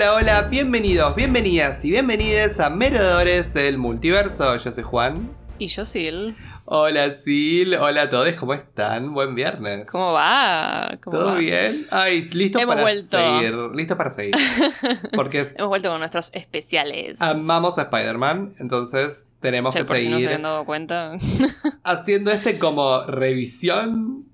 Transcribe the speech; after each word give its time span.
Hola, 0.00 0.14
hola, 0.14 0.42
bienvenidos, 0.42 1.16
bienvenidas 1.16 1.84
y 1.84 1.90
bienvenidas 1.90 2.60
a 2.60 2.70
Merodores 2.70 3.52
del 3.52 3.78
Multiverso. 3.78 4.56
Yo 4.56 4.70
soy 4.70 4.84
Juan. 4.84 5.32
Y 5.58 5.66
yo, 5.66 5.84
Sil. 5.90 6.38
Hola, 6.66 7.14
Sil. 7.18 7.74
Hola 7.74 8.02
a 8.02 8.08
todos, 8.08 8.32
¿cómo 8.36 8.54
están? 8.54 9.12
Buen 9.12 9.34
viernes. 9.34 9.90
¿Cómo 9.90 10.12
va? 10.12 10.96
¿Cómo 11.02 11.16
¿Todo 11.18 11.26
va? 11.32 11.34
bien? 11.38 11.84
Ay, 11.90 12.28
listo 12.30 12.60
Hemos 12.60 12.76
para 12.76 12.82
vuelto. 12.82 13.16
seguir. 13.16 13.54
Listo 13.74 13.96
para 13.96 14.10
seguir. 14.10 14.36
Porque 15.16 15.40
es- 15.40 15.54
Hemos 15.56 15.68
vuelto 15.70 15.88
con 15.88 15.98
nuestros 15.98 16.32
especiales. 16.32 17.20
amamos 17.20 17.76
a 17.78 17.82
Spider-Man, 17.82 18.54
entonces 18.60 19.28
tenemos 19.40 19.74
Sí, 19.74 19.80
que 19.80 19.84
por 19.84 19.98
si 19.98 20.04
no 20.08 20.10
se 20.10 20.22
seguir 20.22 20.28
habían 20.28 20.42
dado 20.42 20.64
cuenta. 20.64 21.14
haciendo 21.82 22.30
este 22.30 22.60
como 22.60 23.02
revisión 23.02 24.26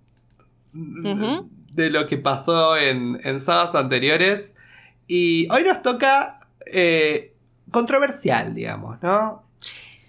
de 0.74 1.88
lo 1.88 2.06
que 2.06 2.18
pasó 2.18 2.76
en, 2.76 3.18
en 3.24 3.40
sagas 3.40 3.74
anteriores. 3.74 4.53
Y 5.06 5.46
hoy 5.52 5.62
nos 5.64 5.82
toca 5.82 6.38
eh, 6.66 7.34
controversial, 7.70 8.54
digamos, 8.54 9.02
¿no? 9.02 9.42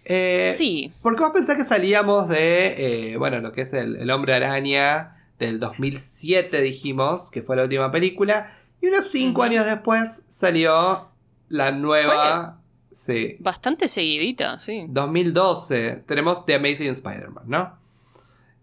Eh, 0.06 0.54
sí. 0.58 0.94
Porque 1.02 1.22
vos 1.22 1.32
pensás 1.32 1.58
que 1.58 1.64
salíamos 1.66 2.30
de, 2.30 3.12
eh, 3.14 3.18
bueno, 3.18 3.40
lo 3.40 3.52
que 3.52 3.62
es 3.62 3.74
el, 3.74 3.96
el 3.98 4.10
Hombre 4.12 4.36
Araña 4.36 5.28
del 5.40 5.60
2007, 5.60 6.62
dijimos, 6.62 7.30
que 7.32 7.42
fue 7.42 7.56
la 7.56 7.64
última 7.64 7.92
película. 7.92 8.56
Y 8.82 8.88
unos 8.88 9.08
cinco 9.10 9.44
años 9.44 9.66
después 9.66 10.24
salió 10.28 11.10
la 11.50 11.72
nueva... 11.72 12.62
Sí. 12.92 13.36
Bastante 13.40 13.90
seguidita, 13.90 14.58
sí. 14.58 14.86
2012 14.88 16.04
tenemos 16.08 16.46
The 16.46 16.56
Amazing 16.56 16.92
Spider-Man, 16.92 17.44
¿no? 17.48 17.78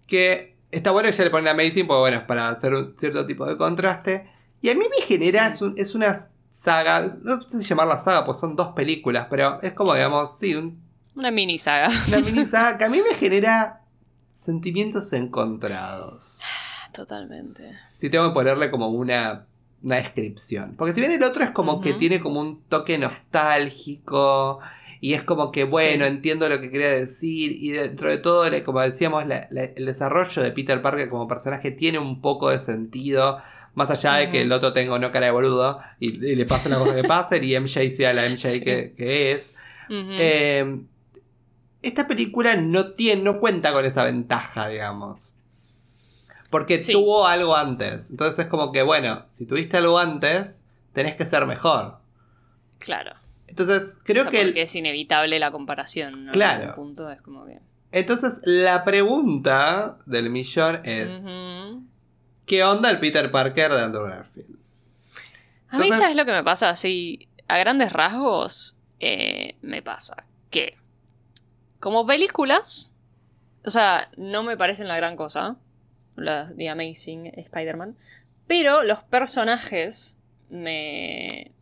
Que 0.06 0.56
está 0.70 0.90
bueno 0.90 1.10
que 1.10 1.14
ya 1.14 1.24
le 1.24 1.30
ponen 1.30 1.48
Amazing, 1.48 1.86
porque 1.86 2.00
bueno, 2.00 2.16
es 2.18 2.24
para 2.24 2.48
hacer 2.48 2.72
un 2.72 2.94
cierto 2.98 3.26
tipo 3.26 3.44
de 3.44 3.58
contraste. 3.58 4.26
Y 4.62 4.70
a 4.70 4.74
mí 4.74 4.84
me 4.88 5.04
genera, 5.04 5.48
es, 5.48 5.60
un- 5.60 5.74
es 5.76 5.94
una 5.94 6.28
saga, 6.62 7.10
no 7.22 7.42
sé 7.42 7.60
si 7.62 7.68
llamarla 7.68 7.98
saga, 7.98 8.24
pues 8.24 8.38
son 8.38 8.54
dos 8.56 8.68
películas, 8.68 9.26
pero 9.28 9.60
es 9.62 9.72
como, 9.72 9.94
digamos, 9.94 10.38
sí, 10.38 10.54
un- 10.54 10.80
Una 11.16 11.30
mini 11.30 11.58
saga. 11.58 11.88
una 12.08 12.18
mini 12.20 12.46
saga 12.46 12.78
que 12.78 12.84
a 12.84 12.88
mí 12.88 12.98
me 13.08 13.14
genera 13.16 13.80
sentimientos 14.30 15.12
encontrados. 15.12 16.40
Totalmente. 16.92 17.72
Si 17.94 18.10
tengo 18.10 18.28
que 18.28 18.34
ponerle 18.34 18.70
como 18.70 18.88
una, 18.88 19.46
una 19.82 19.96
descripción. 19.96 20.74
Porque 20.76 20.94
si 20.94 21.00
bien 21.00 21.12
el 21.12 21.22
otro 21.22 21.42
es 21.42 21.50
como 21.50 21.80
que 21.80 21.94
tiene 21.94 22.20
como 22.20 22.40
un 22.40 22.62
toque 22.64 22.98
nostálgico. 22.98 24.60
Y 25.00 25.14
es 25.14 25.22
como 25.24 25.50
que, 25.50 25.64
bueno, 25.64 26.04
Sí. 26.04 26.10
entiendo 26.12 26.48
lo 26.48 26.60
que 26.60 26.70
quería 26.70 26.90
decir. 26.90 27.52
Y 27.52 27.72
dentro 27.72 28.08
de 28.08 28.18
todo, 28.18 28.48
le- 28.48 28.62
como 28.62 28.80
decíamos, 28.80 29.26
la- 29.26 29.48
la- 29.50 29.64
el 29.64 29.86
desarrollo 29.86 30.42
de 30.42 30.52
Peter 30.52 30.80
Parker 30.80 31.08
como 31.08 31.26
personaje 31.26 31.72
tiene 31.72 31.98
un 31.98 32.20
poco 32.20 32.50
de 32.50 32.58
sentido. 32.60 33.38
Más 33.74 33.88
allá 33.90 34.14
de 34.14 34.30
que 34.30 34.42
el 34.42 34.52
otro 34.52 34.72
tenga 34.72 34.92
o 34.94 34.98
no 34.98 35.10
cara 35.12 35.26
de 35.26 35.32
boludo. 35.32 35.78
Y, 35.98 36.08
y 36.24 36.34
le 36.36 36.44
pase 36.44 36.68
la 36.68 36.76
cosa 36.78 36.94
que 36.94 37.04
pase. 37.04 37.44
Y 37.44 37.58
MJ 37.58 37.88
sea 37.90 38.12
la 38.12 38.28
MJ 38.28 38.48
Sí. 38.48 38.60
que, 38.60 38.94
que 38.96 39.32
es. 39.32 39.56
Eh, 39.88 40.82
esta 41.82 42.06
película 42.06 42.56
no 42.56 42.92
tiene, 42.92 43.22
no 43.22 43.40
cuenta 43.40 43.72
con 43.72 43.84
esa 43.84 44.04
ventaja, 44.04 44.68
digamos. 44.68 45.32
Porque 46.50 46.80
Sí. 46.80 46.92
tuvo 46.92 47.26
algo 47.26 47.56
antes. 47.56 48.10
Entonces 48.10 48.38
es 48.40 48.46
como 48.50 48.72
que, 48.72 48.82
bueno, 48.82 49.24
si 49.30 49.46
tuviste 49.46 49.78
algo 49.78 49.98
antes, 49.98 50.62
tenés 50.92 51.16
que 51.16 51.24
ser 51.24 51.46
mejor. 51.46 51.98
claro. 52.78 53.12
Entonces, 53.48 53.98
O 54.00 54.04
creo 54.04 54.22
sea, 54.22 54.30
que. 54.30 54.40
el- 54.40 54.56
es 54.56 54.74
inevitable 54.76 55.38
la 55.38 55.50
comparación. 55.50 56.24
¿no? 56.26 56.32
Claro. 56.32 56.62
En 56.62 56.68
un 56.70 56.74
punto 56.74 57.10
es 57.10 57.20
como 57.20 57.44
que. 57.44 57.58
Entonces, 57.90 58.40
la 58.44 58.82
pregunta 58.84 59.98
del 60.06 60.30
millón 60.30 60.80
es. 60.84 61.22
¿Qué 62.46 62.64
onda 62.64 62.90
el 62.90 63.00
Peter 63.00 63.30
Parker 63.30 63.72
de 63.72 63.80
Andrew 63.82 64.04
Garfield? 64.06 64.56
A 65.68 65.76
mí, 65.78 65.84
Entonces- 65.84 65.98
¿sabes 65.98 66.16
lo 66.16 66.24
que 66.24 66.32
me 66.32 66.44
pasa? 66.44 66.68
Así, 66.70 67.28
a 67.48 67.58
grandes 67.58 67.92
rasgos, 67.92 68.76
eh, 69.00 69.56
me 69.62 69.82
pasa 69.82 70.24
que, 70.50 70.76
como 71.80 72.06
películas, 72.06 72.94
o 73.64 73.70
sea, 73.70 74.10
no 74.16 74.42
me 74.42 74.56
parecen 74.56 74.88
la 74.88 74.96
gran 74.96 75.16
cosa, 75.16 75.56
las 76.16 76.56
de 76.56 76.68
Amazing 76.68 77.26
Spider-Man, 77.36 77.96
pero 78.46 78.82
los 78.82 79.02
personajes 79.04 80.18
me. 80.50 81.52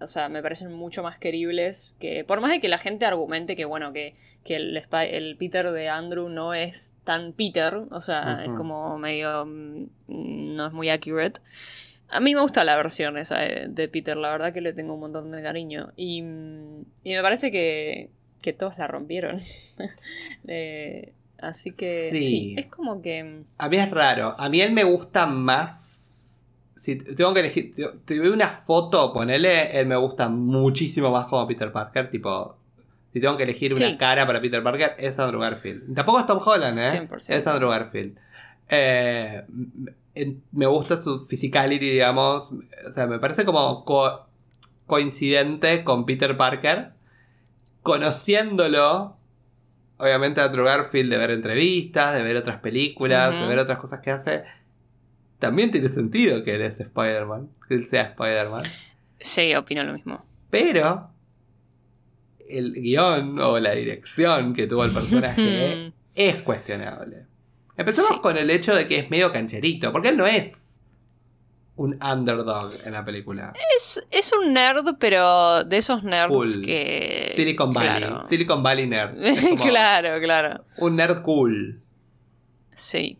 O 0.00 0.06
sea, 0.06 0.28
me 0.28 0.42
parecen 0.42 0.72
mucho 0.72 1.02
más 1.02 1.18
queribles 1.18 1.96
que. 2.00 2.24
Por 2.24 2.40
más 2.40 2.50
de 2.50 2.60
que 2.60 2.68
la 2.68 2.78
gente 2.78 3.04
argumente 3.06 3.54
que, 3.56 3.64
bueno, 3.66 3.92
que, 3.92 4.14
que 4.44 4.56
el, 4.56 4.82
el 5.10 5.36
Peter 5.36 5.70
de 5.70 5.88
Andrew 5.88 6.28
no 6.28 6.54
es 6.54 6.94
tan 7.04 7.32
Peter, 7.32 7.74
o 7.90 8.00
sea, 8.00 8.42
es 8.44 8.50
como 8.56 8.98
medio. 8.98 9.44
mm, 9.46 9.86
no 10.54 10.66
es 10.66 10.72
muy 10.72 10.88
accurate. 10.88 11.40
A 12.08 12.18
mí 12.18 12.34
me 12.34 12.40
gusta 12.40 12.64
la 12.64 12.76
versión 12.76 13.18
esa 13.18 13.38
de, 13.38 13.66
de 13.68 13.88
Peter, 13.88 14.16
la 14.16 14.30
verdad 14.30 14.52
que 14.52 14.60
le 14.60 14.72
tengo 14.72 14.94
un 14.94 15.00
montón 15.00 15.30
de 15.30 15.42
cariño. 15.42 15.92
Y, 15.96 16.22
mm, 16.22 16.84
y 17.04 17.14
me 17.14 17.22
parece 17.22 17.52
que, 17.52 18.08
que 18.42 18.52
todos 18.52 18.76
la 18.78 18.86
rompieron. 18.86 19.38
Eh, 20.48 21.12
así 21.38 21.72
que 21.72 22.08
Sí. 22.10 22.24
sí. 22.24 22.54
es 22.58 22.66
como 22.66 23.00
que... 23.02 23.22
mm, 23.22 23.44
A 23.58 23.68
mí 23.68 23.76
es 23.76 23.90
raro. 23.90 24.34
A 24.38 24.48
mí 24.48 24.60
él 24.60 24.72
me 24.72 24.84
gusta 24.84 25.26
más. 25.26 25.99
Si 26.80 26.96
tengo 26.96 27.34
que 27.34 27.40
elegir. 27.40 27.74
Te 27.74 27.86
te 28.06 28.16
doy 28.16 28.28
una 28.28 28.48
foto, 28.48 29.12
ponele. 29.12 29.78
Él 29.78 29.86
me 29.86 29.96
gusta 29.96 30.28
muchísimo 30.30 31.10
más 31.10 31.26
como 31.26 31.46
Peter 31.46 31.70
Parker. 31.70 32.10
Tipo. 32.10 32.56
Si 33.12 33.20
tengo 33.20 33.36
que 33.36 33.42
elegir 33.42 33.74
una 33.74 33.88
Sí. 33.88 33.96
cara 33.98 34.26
para 34.26 34.40
Peter 34.40 34.62
Parker, 34.62 34.94
es 34.96 35.18
Andrew 35.18 35.40
Garfield. 35.40 35.94
Tampoco 35.94 36.20
es 36.20 36.26
Tom 36.26 36.40
Holland, 36.42 36.78
¿eh? 36.78 36.90
100%. 37.08 37.34
Es 37.36 37.46
Andrew 37.46 37.68
Garfield. 37.68 38.16
Eh, 38.68 39.42
me 40.52 40.66
gusta 40.66 40.96
su 40.96 41.26
physicality, 41.26 41.90
digamos. 41.90 42.52
O 42.88 42.92
sea, 42.92 43.06
me 43.06 43.18
parece 43.18 43.44
como 43.44 43.84
co- 43.84 44.26
coincidente 44.86 45.84
con 45.84 46.06
Peter 46.06 46.36
Parker. 46.36 46.92
Conociéndolo, 47.82 49.16
obviamente, 49.98 50.40
a 50.40 50.44
Andrew 50.44 50.64
Garfield, 50.64 51.10
de 51.10 51.18
ver 51.18 51.30
entrevistas, 51.32 52.14
de 52.14 52.22
ver 52.22 52.36
otras 52.36 52.60
películas, 52.60 53.32
de 53.32 53.46
ver 53.46 53.58
otras 53.58 53.78
cosas 53.78 54.00
que 54.00 54.10
hace. 54.10 54.44
También 55.40 55.70
tiene 55.72 55.88
sentido 55.88 56.44
que 56.44 56.54
él 56.54 56.62
es 56.62 56.78
Spider-Man, 56.80 57.48
que 57.68 57.74
él 57.74 57.86
sea 57.86 58.02
Spider-Man. 58.02 58.62
Sí, 59.18 59.54
opino 59.56 59.82
lo 59.82 59.94
mismo. 59.94 60.24
Pero 60.50 61.10
el 62.48 62.72
guion 62.74 63.38
o 63.40 63.58
la 63.58 63.72
dirección 63.72 64.52
que 64.54 64.66
tuvo 64.66 64.84
el 64.84 64.92
personaje 64.92 65.92
es 66.14 66.42
cuestionable. 66.42 67.26
Empecemos 67.76 68.10
Sí. 68.10 68.18
con 68.20 68.36
el 68.36 68.50
hecho 68.50 68.74
de 68.74 68.86
que 68.86 68.98
es 68.98 69.10
medio 69.10 69.32
cancherito, 69.32 69.90
porque 69.92 70.08
él 70.10 70.16
no 70.16 70.26
es 70.26 70.78
un 71.76 71.98
underdog 72.04 72.72
en 72.84 72.92
la 72.92 73.02
película. 73.04 73.54
es, 73.76 74.06
es 74.10 74.32
un 74.34 74.52
nerd, 74.52 74.84
pero 74.98 75.64
de 75.64 75.78
esos 75.78 76.02
nerds 76.04 76.28
Cool. 76.28 76.60
que... 76.62 77.32
Silicon 77.34 77.70
Valley, 77.70 77.96
Claro. 77.98 78.26
Silicon 78.28 78.62
Valley 78.62 78.86
nerd. 78.86 79.16
Claro, 79.62 80.20
claro. 80.20 80.64
Un 80.78 80.96
nerd 80.96 81.22
cool. 81.22 81.80
Sí. 82.74 83.18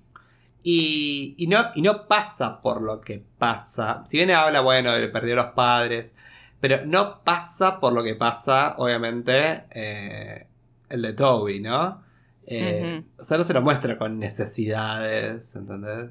Y, 0.62 1.34
y 1.38 1.46
no, 1.46 1.58
y 1.74 1.82
no 1.82 2.06
pasa 2.06 2.60
por 2.60 2.82
lo 2.82 3.00
que 3.00 3.22
pasa. 3.38 4.02
Si 4.06 4.18
bien 4.18 4.30
habla, 4.30 4.60
bueno, 4.60 4.92
de 4.92 5.08
perdió 5.08 5.32
a 5.34 5.44
los 5.44 5.52
padres, 5.54 6.14
pero 6.60 6.84
no 6.84 7.22
pasa 7.24 7.80
por 7.80 7.92
lo 7.94 8.02
que 8.04 8.14
pasa, 8.14 8.74
obviamente, 8.76 9.64
eh, 9.70 10.46
el 10.90 11.02
de 11.02 11.12
Toby, 11.14 11.60
¿no? 11.60 12.02
Eh, 12.46 13.02
O 13.18 13.24
sea, 13.24 13.38
no 13.38 13.44
se 13.44 13.54
lo 13.54 13.62
muestra 13.62 13.96
con 13.96 14.18
necesidades, 14.18 15.54
¿entendés? 15.56 16.10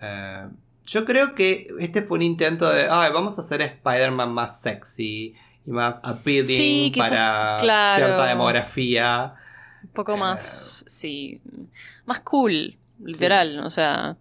Eh, 0.00 0.48
yo 0.86 1.04
creo 1.04 1.34
que 1.34 1.68
este 1.78 2.02
fue 2.02 2.16
un 2.18 2.22
intento 2.22 2.68
de, 2.70 2.88
ay, 2.90 3.12
vamos 3.12 3.38
a 3.38 3.42
hacer 3.42 3.62
a 3.62 3.66
Spider-Man 3.66 4.32
más 4.32 4.60
sexy 4.60 5.34
y 5.64 5.70
más 5.70 6.00
appealing 6.02 6.44
Sí, 6.44 6.90
quizás- 6.92 7.10
para 7.10 7.56
claro. 7.60 8.04
cierta 8.04 8.26
demografía. 8.26 9.34
Un 9.84 9.90
poco 9.90 10.14
Eh. 10.16 10.18
más, 10.18 10.84
sí, 10.88 11.40
más 12.06 12.20
cool, 12.20 12.76
literal, 13.04 13.60
o 13.60 13.70
sea... 13.70 14.16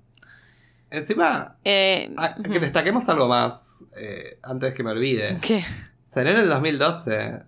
Encima, 0.92 1.58
eh, 1.64 2.14
Ah, 2.18 2.36
que 2.42 2.60
destaquemos 2.60 3.08
algo 3.10 3.28
más 3.28 3.84
eh, 3.96 4.40
antes 4.42 4.74
que 4.74 4.84
me 4.84 4.92
olvide. 4.92 5.38
¿Qué? 5.42 5.64
Salió 6.08 6.32
en 6.32 6.40
el 6.40 6.50
2012. 6.50 7.44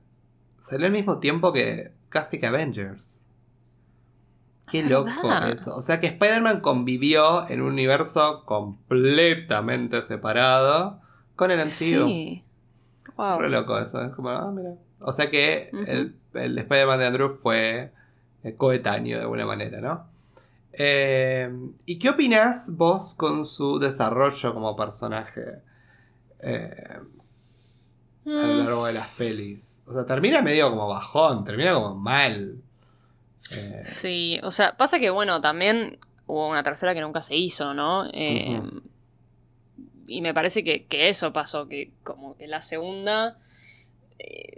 Salió 0.59 0.85
al 0.85 0.91
mismo 0.91 1.17
tiempo 1.19 1.51
que 1.51 1.91
casi 2.09 2.39
que 2.39 2.45
Avengers. 2.45 3.17
Qué 4.69 4.83
¿Verdad? 4.83 5.05
loco 5.15 5.29
eso. 5.51 5.75
O 5.75 5.81
sea 5.81 5.99
que 5.99 6.07
Spider-Man 6.07 6.61
convivió 6.61 7.49
en 7.49 7.61
un 7.61 7.71
universo 7.73 8.43
completamente 8.45 10.01
separado 10.03 11.01
con 11.35 11.49
el 11.49 11.57
MCU. 11.59 11.67
Sí. 12.07 12.43
Wow. 13.17 13.39
Re 13.39 13.49
loco 13.49 13.79
eso. 13.79 14.01
Es 14.03 14.11
como, 14.11 14.29
ah, 14.29 14.51
mira. 14.51 14.75
O 14.99 15.11
sea 15.11 15.31
que 15.31 15.71
el, 15.87 16.15
el 16.35 16.57
Spider-Man 16.59 16.99
de 16.99 17.05
Andrew 17.07 17.29
fue 17.29 17.91
eh, 18.43 18.55
coetáneo 18.55 19.17
de 19.17 19.23
alguna 19.23 19.47
manera, 19.47 19.81
¿no? 19.81 20.10
Eh, 20.73 21.49
¿Y 21.85 21.99
qué 21.99 22.09
opinas 22.09 22.75
vos 22.77 23.13
con 23.13 23.45
su 23.45 23.79
desarrollo 23.79 24.53
como 24.53 24.75
personaje 24.75 25.61
eh, 26.41 26.97
a 28.35 28.47
lo 28.47 28.55
Mm, 28.57 28.63
largo 28.63 28.85
de 28.85 28.93
las 28.93 29.09
pelis? 29.09 29.81
O 29.85 29.93
sea, 29.93 30.05
termina 30.05 30.41
medio 30.41 30.69
como 30.69 30.87
bajón, 30.87 31.43
termina 31.43 31.73
como 31.73 31.95
mal. 31.95 32.61
Eh, 33.51 33.79
Sí, 33.83 34.39
o 34.43 34.51
sea, 34.51 34.77
pasa 34.77 34.99
que 34.99 35.09
bueno, 35.09 35.41
también 35.41 35.99
hubo 36.27 36.47
una 36.49 36.63
tercera 36.63 36.93
que 36.93 37.01
nunca 37.01 37.21
se 37.21 37.35
hizo, 37.35 37.73
¿no? 37.73 38.05
Y 40.07 40.21
me 40.21 40.33
parece 40.33 40.63
que, 40.63 40.85
que 40.85 41.09
eso 41.09 41.31
pasó, 41.33 41.67
que 41.67 41.91
como 42.03 42.35
que 42.37 42.47
la 42.47 42.61
segunda, 42.61 43.37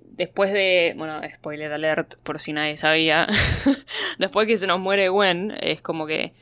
después 0.03 0.51
de, 0.51 0.93
bueno, 0.97 1.19
spoiler 1.33 1.71
alert 1.73 2.15
por 2.23 2.39
si 2.39 2.53
nadie 2.53 2.77
sabía, 2.77 3.27
después 4.19 4.47
que 4.47 4.57
se 4.57 4.67
nos 4.67 4.79
muere 4.79 5.09
Gwen, 5.09 5.53
es 5.59 5.81
como 5.81 6.05
que, 6.07 6.33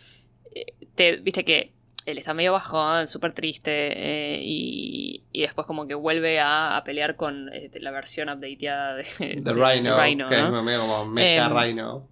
eh, 0.56 0.66
te, 0.96 1.18
viste 1.18 1.44
que 1.46 1.72
él 2.06 2.18
está 2.18 2.34
medio 2.34 2.52
bajo, 2.54 3.06
súper 3.08 3.32
triste, 3.34 3.72
eh, 3.72 4.42
y, 4.44 5.24
y 5.32 5.42
después 5.42 5.68
como 5.68 5.88
que 5.88 5.94
vuelve 5.94 6.40
a, 6.40 6.76
a 6.76 6.84
pelear 6.84 7.16
con 7.16 7.50
este, 7.54 7.80
la 7.80 7.92
versión 7.92 8.28
updateada 8.30 8.96
de, 8.96 9.04
de- 9.20 9.54
Rhino, 9.54 9.96
de 9.96 10.04
Rhino, 10.04 10.30
que 10.30 10.38
¿no? 10.38 10.58
es 10.60 10.64
medio 10.64 10.80
como 10.82 11.06
Mecha 11.06 11.46
Em, 11.46 11.58
Rhino. 11.58 12.08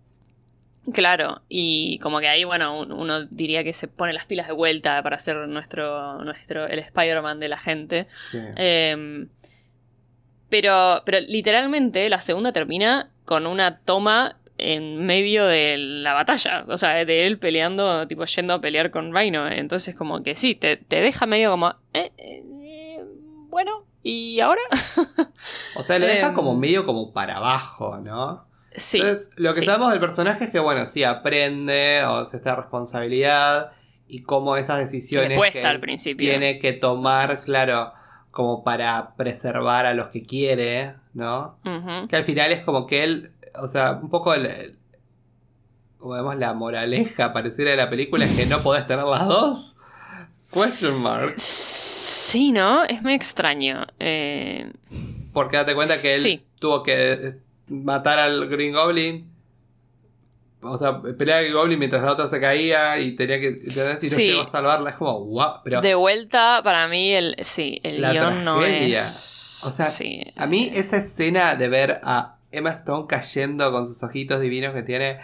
Claro, 0.94 1.42
y 1.50 2.00
como 2.00 2.20
que 2.20 2.28
ahí, 2.28 2.44
bueno, 2.46 2.80
un- 2.80 2.92
uno 2.92 3.26
diría 3.26 3.64
que 3.64 3.74
se 3.74 3.88
pone 3.88 4.12
las 4.14 4.26
pilas 4.26 4.48
de 4.48 4.54
vuelta 4.54 5.02
para 5.04 5.20
ser 5.20 5.36
nuestro, 5.48 6.24
nuestro 6.24 6.66
el 6.68 6.80
Spider-Man 6.80 7.40
de 7.40 7.48
la 7.50 7.58
gente. 7.58 8.08
Sí. 8.10 8.40
Pero, 10.50 11.01
pero 11.06 11.19
literalmente 11.19 12.10
la 12.10 12.22
segunda 12.22 12.51
termina 12.51 13.10
con 13.25 13.46
una 13.46 13.78
toma 13.80 14.38
en 14.57 15.06
medio 15.06 15.46
de 15.46 15.78
la 15.78 16.13
batalla. 16.13 16.66
O 16.68 16.78
sea, 16.78 17.06
de 17.06 17.25
él 17.28 17.40
peleando, 17.40 18.07
tipo 18.07 18.25
yendo 18.25 18.54
a 18.54 18.62
pelear 18.62 18.92
con 18.92 19.16
Rhino. 19.16 19.48
Entonces, 19.50 19.96
como 19.96 20.22
que 20.22 20.36
sí, 20.36 20.56
te, 20.56 20.78
te 20.78 21.01
deja 21.01 21.25
medio 21.25 21.51
como. 21.51 21.69
eh, 21.94 22.12
eh, 22.18 22.44
eh, 22.63 23.04
bueno, 23.50 23.84
¿y 24.04 24.40
ahora? 24.40 24.62
O 25.75 25.84
sea, 25.84 25.98
lo 25.98 26.06
deja 26.07 26.28
em, 26.28 26.34
como 26.34 26.56
medio 26.56 26.86
como 26.86 27.13
para 27.13 27.38
abajo, 27.38 27.98
¿no? 27.98 28.46
sí. 28.72 29.00
Entonces, 29.00 29.31
lo 29.38 29.54
que 29.54 29.60
sí. 29.60 29.66
sabemos 29.66 29.92
del 29.92 30.00
personaje 30.00 30.46
es 30.46 30.50
que, 30.51 30.60
bueno, 30.60 30.86
sí, 30.88 31.04
aprende, 31.04 32.04
o 32.04 32.25
sea, 32.25 32.38
esta 32.38 32.56
responsabilidad 32.56 33.72
y 34.07 34.24
cómo 34.24 34.57
esas 34.57 34.80
decisiones 34.80 35.40
Le 35.40 35.51
que 35.51 35.62
al 35.62 35.80
principio. 35.80 36.30
tiene 36.30 36.60
que 36.60 36.74
tomar, 36.74 37.38
claro, 37.38 37.94
como 38.31 38.64
para 38.64 39.16
preservar 39.16 39.86
a 39.86 39.94
los 39.94 40.10
que 40.10 40.24
quiere, 40.24 40.94
¿no? 41.14 41.58
Que 42.10 42.16
al 42.16 42.24
final 42.24 42.52
es 42.52 42.62
como 42.64 42.86
que 42.88 43.04
él, 43.04 43.31
o 43.62 43.68
sea, 43.68 43.94
un 44.02 44.10
poco 44.10 44.34
el, 44.34 44.46
el- 44.46 44.78
como 45.98 46.14
vemos 46.14 46.38
la 46.38 46.54
moraleja 46.54 47.34
pareciera 47.34 47.72
de 47.72 47.78
la 47.78 47.90
película 47.90 48.24
es 48.26 48.31
que 48.36 48.46
no 48.46 48.60
podés 48.60 48.88
tener 48.88 49.04
las 49.06 49.28
dos. 49.28 49.76
Question 50.54 51.02
mark. 51.02 51.34
Sí, 51.38 52.52
¿no? 52.52 52.84
Es 52.86 53.02
muy 53.04 53.14
extraño. 53.14 53.86
Eh, 54.00 54.72
Porque 55.34 55.58
date 55.58 55.75
cuenta 55.75 56.02
que 56.02 56.14
él 56.14 56.20
Sí. 56.20 56.44
tuvo 56.60 56.84
que 56.84 57.36
matar 57.68 58.18
al 58.20 58.48
Green 58.48 58.72
Goblin. 58.74 59.30
O 60.62 60.78
sea, 60.78 61.02
pelear 61.02 61.40
al 61.46 61.54
Goblin 61.54 61.80
mientras 61.80 62.04
la 62.04 62.12
otra 62.12 62.28
se 62.28 62.40
caía 62.40 63.00
y 63.00 63.16
tenía 63.16 63.40
que. 63.40 63.48
¿Entendés? 63.48 64.04
Y 64.04 64.10
no 64.10 64.16
Sí. 64.16 64.28
llegó 64.28 64.42
a 64.42 64.48
salvarla. 64.48 64.90
Es 64.90 64.98
como, 64.98 65.24
wow. 65.26 65.62
Pero 65.64 65.80
de 65.82 65.96
vuelta, 65.96 66.62
para 66.64 66.88
mí, 66.90 67.14
el, 67.14 67.36
sí, 67.42 67.80
el 67.84 68.02
La 68.02 68.12
guion 68.12 68.44
no 68.44 68.66
es. 68.66 69.64
O 69.66 69.70
sea, 69.70 69.86
sí. 69.86 70.22
a 70.36 70.46
mí 70.46 70.70
esa 70.74 70.98
escena 70.98 71.56
de 71.56 71.70
ver 71.70 72.02
a 72.04 72.36
Emma 72.52 72.72
Stone 72.72 73.06
cayendo 73.08 73.72
con 73.72 73.88
sus 73.88 74.04
ojitos 74.04 74.42
divinos 74.42 74.74
que 74.74 74.84
tiene. 74.84 75.20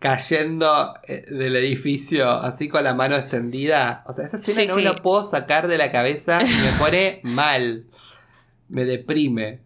Cayendo 0.00 0.94
eh, 1.08 1.24
del 1.28 1.56
edificio 1.56 2.30
así 2.30 2.68
con 2.68 2.84
la 2.84 2.94
mano 2.94 3.16
extendida. 3.16 4.04
O 4.06 4.12
sea, 4.12 4.26
esa 4.26 4.36
escena 4.36 4.60
Sí, 4.62 4.66
no 4.68 4.76
me 4.76 4.82
la 4.82 4.94
puedo 5.02 5.28
sacar 5.28 5.66
de 5.66 5.76
la 5.76 5.90
cabeza 5.90 6.40
y 6.40 6.46
me 6.46 6.72
pone 6.78 7.20
mal. 7.24 7.84
Me 8.68 8.84
deprime. 8.84 9.60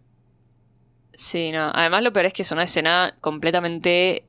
Sí, 1.13 1.51
no. 1.51 1.69
Además, 1.71 2.01
lo 2.03 2.11
peor 2.13 2.25
es 2.25 2.33
que 2.33 2.41
es 2.41 2.51
una 2.51 2.63
escena 2.63 3.15
completamente. 3.21 4.25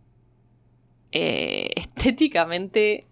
Eh, 1.14 1.70
estéticamente 1.76 3.06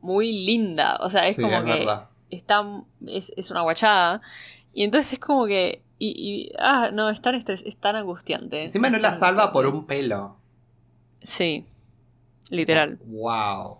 muy 0.00 0.32
linda. 0.32 0.96
O 1.00 1.10
sea, 1.10 1.26
es 1.26 1.36
Sí, 1.36 1.42
como 1.42 1.56
es 1.58 1.64
que. 1.64 1.78
verdad. 1.80 2.08
Está, 2.30 2.64
es, 3.06 3.32
es 3.36 3.50
una 3.50 3.60
guachada. 3.60 4.20
Y 4.72 4.84
entonces 4.84 5.14
es 5.14 5.18
como 5.18 5.46
que. 5.46 5.82
Y, 5.98 6.08
y- 6.08 6.52
ah, 6.58 6.90
no, 6.92 7.08
es 7.10 7.20
tan, 7.22 7.34
estres- 7.34 7.62
es 7.66 7.76
tan 7.76 7.96
angustiante. 7.96 8.64
Encima 8.64 8.90
no 8.90 8.98
la 8.98 9.14
salva 9.18 9.52
por 9.52 9.66
un 9.66 9.86
pelo. 9.86 10.36
Sí. 11.20 11.64
Literal. 12.50 12.98
Wow. 13.06 13.78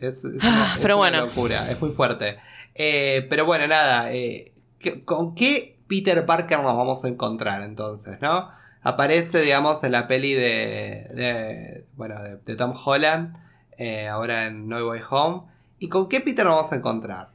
Es, 0.00 0.24
es 0.24 0.42
una, 0.42 0.76
pero 0.80 0.94
una 0.96 1.10
bueno. 1.10 1.26
locura, 1.26 1.70
es 1.70 1.80
muy 1.80 1.90
fuerte. 1.90 2.38
Eh, 2.74 3.26
pero 3.28 3.44
bueno, 3.46 3.66
nada. 3.66 4.12
eh, 4.12 4.52
¿qué- 4.78 5.04
¿Con 5.04 5.34
qué 5.34 5.76
Peter 5.88 6.24
Parker 6.24 6.60
nos 6.60 6.76
vamos 6.76 7.04
a 7.04 7.08
encontrar 7.08 7.62
entonces, 7.62 8.20
no? 8.20 8.50
Aparece, 8.82 9.40
digamos, 9.42 9.82
en 9.84 9.92
la 9.92 10.06
peli 10.08 10.34
de. 10.34 11.08
de- 11.14 11.84
bueno, 11.96 12.22
de, 12.22 12.36
de 12.36 12.56
Tom 12.56 12.74
Holland. 12.84 13.36
eh, 13.76 14.08
ahora 14.08 14.46
en 14.46 14.68
No 14.68 14.84
Way 14.88 15.00
Home. 15.10 15.42
¿Y 15.78 15.88
con 15.88 16.08
qué 16.08 16.20
Peter 16.20 16.44
nos 16.44 16.56
vamos 16.56 16.72
a 16.72 16.76
encontrar? 16.76 17.28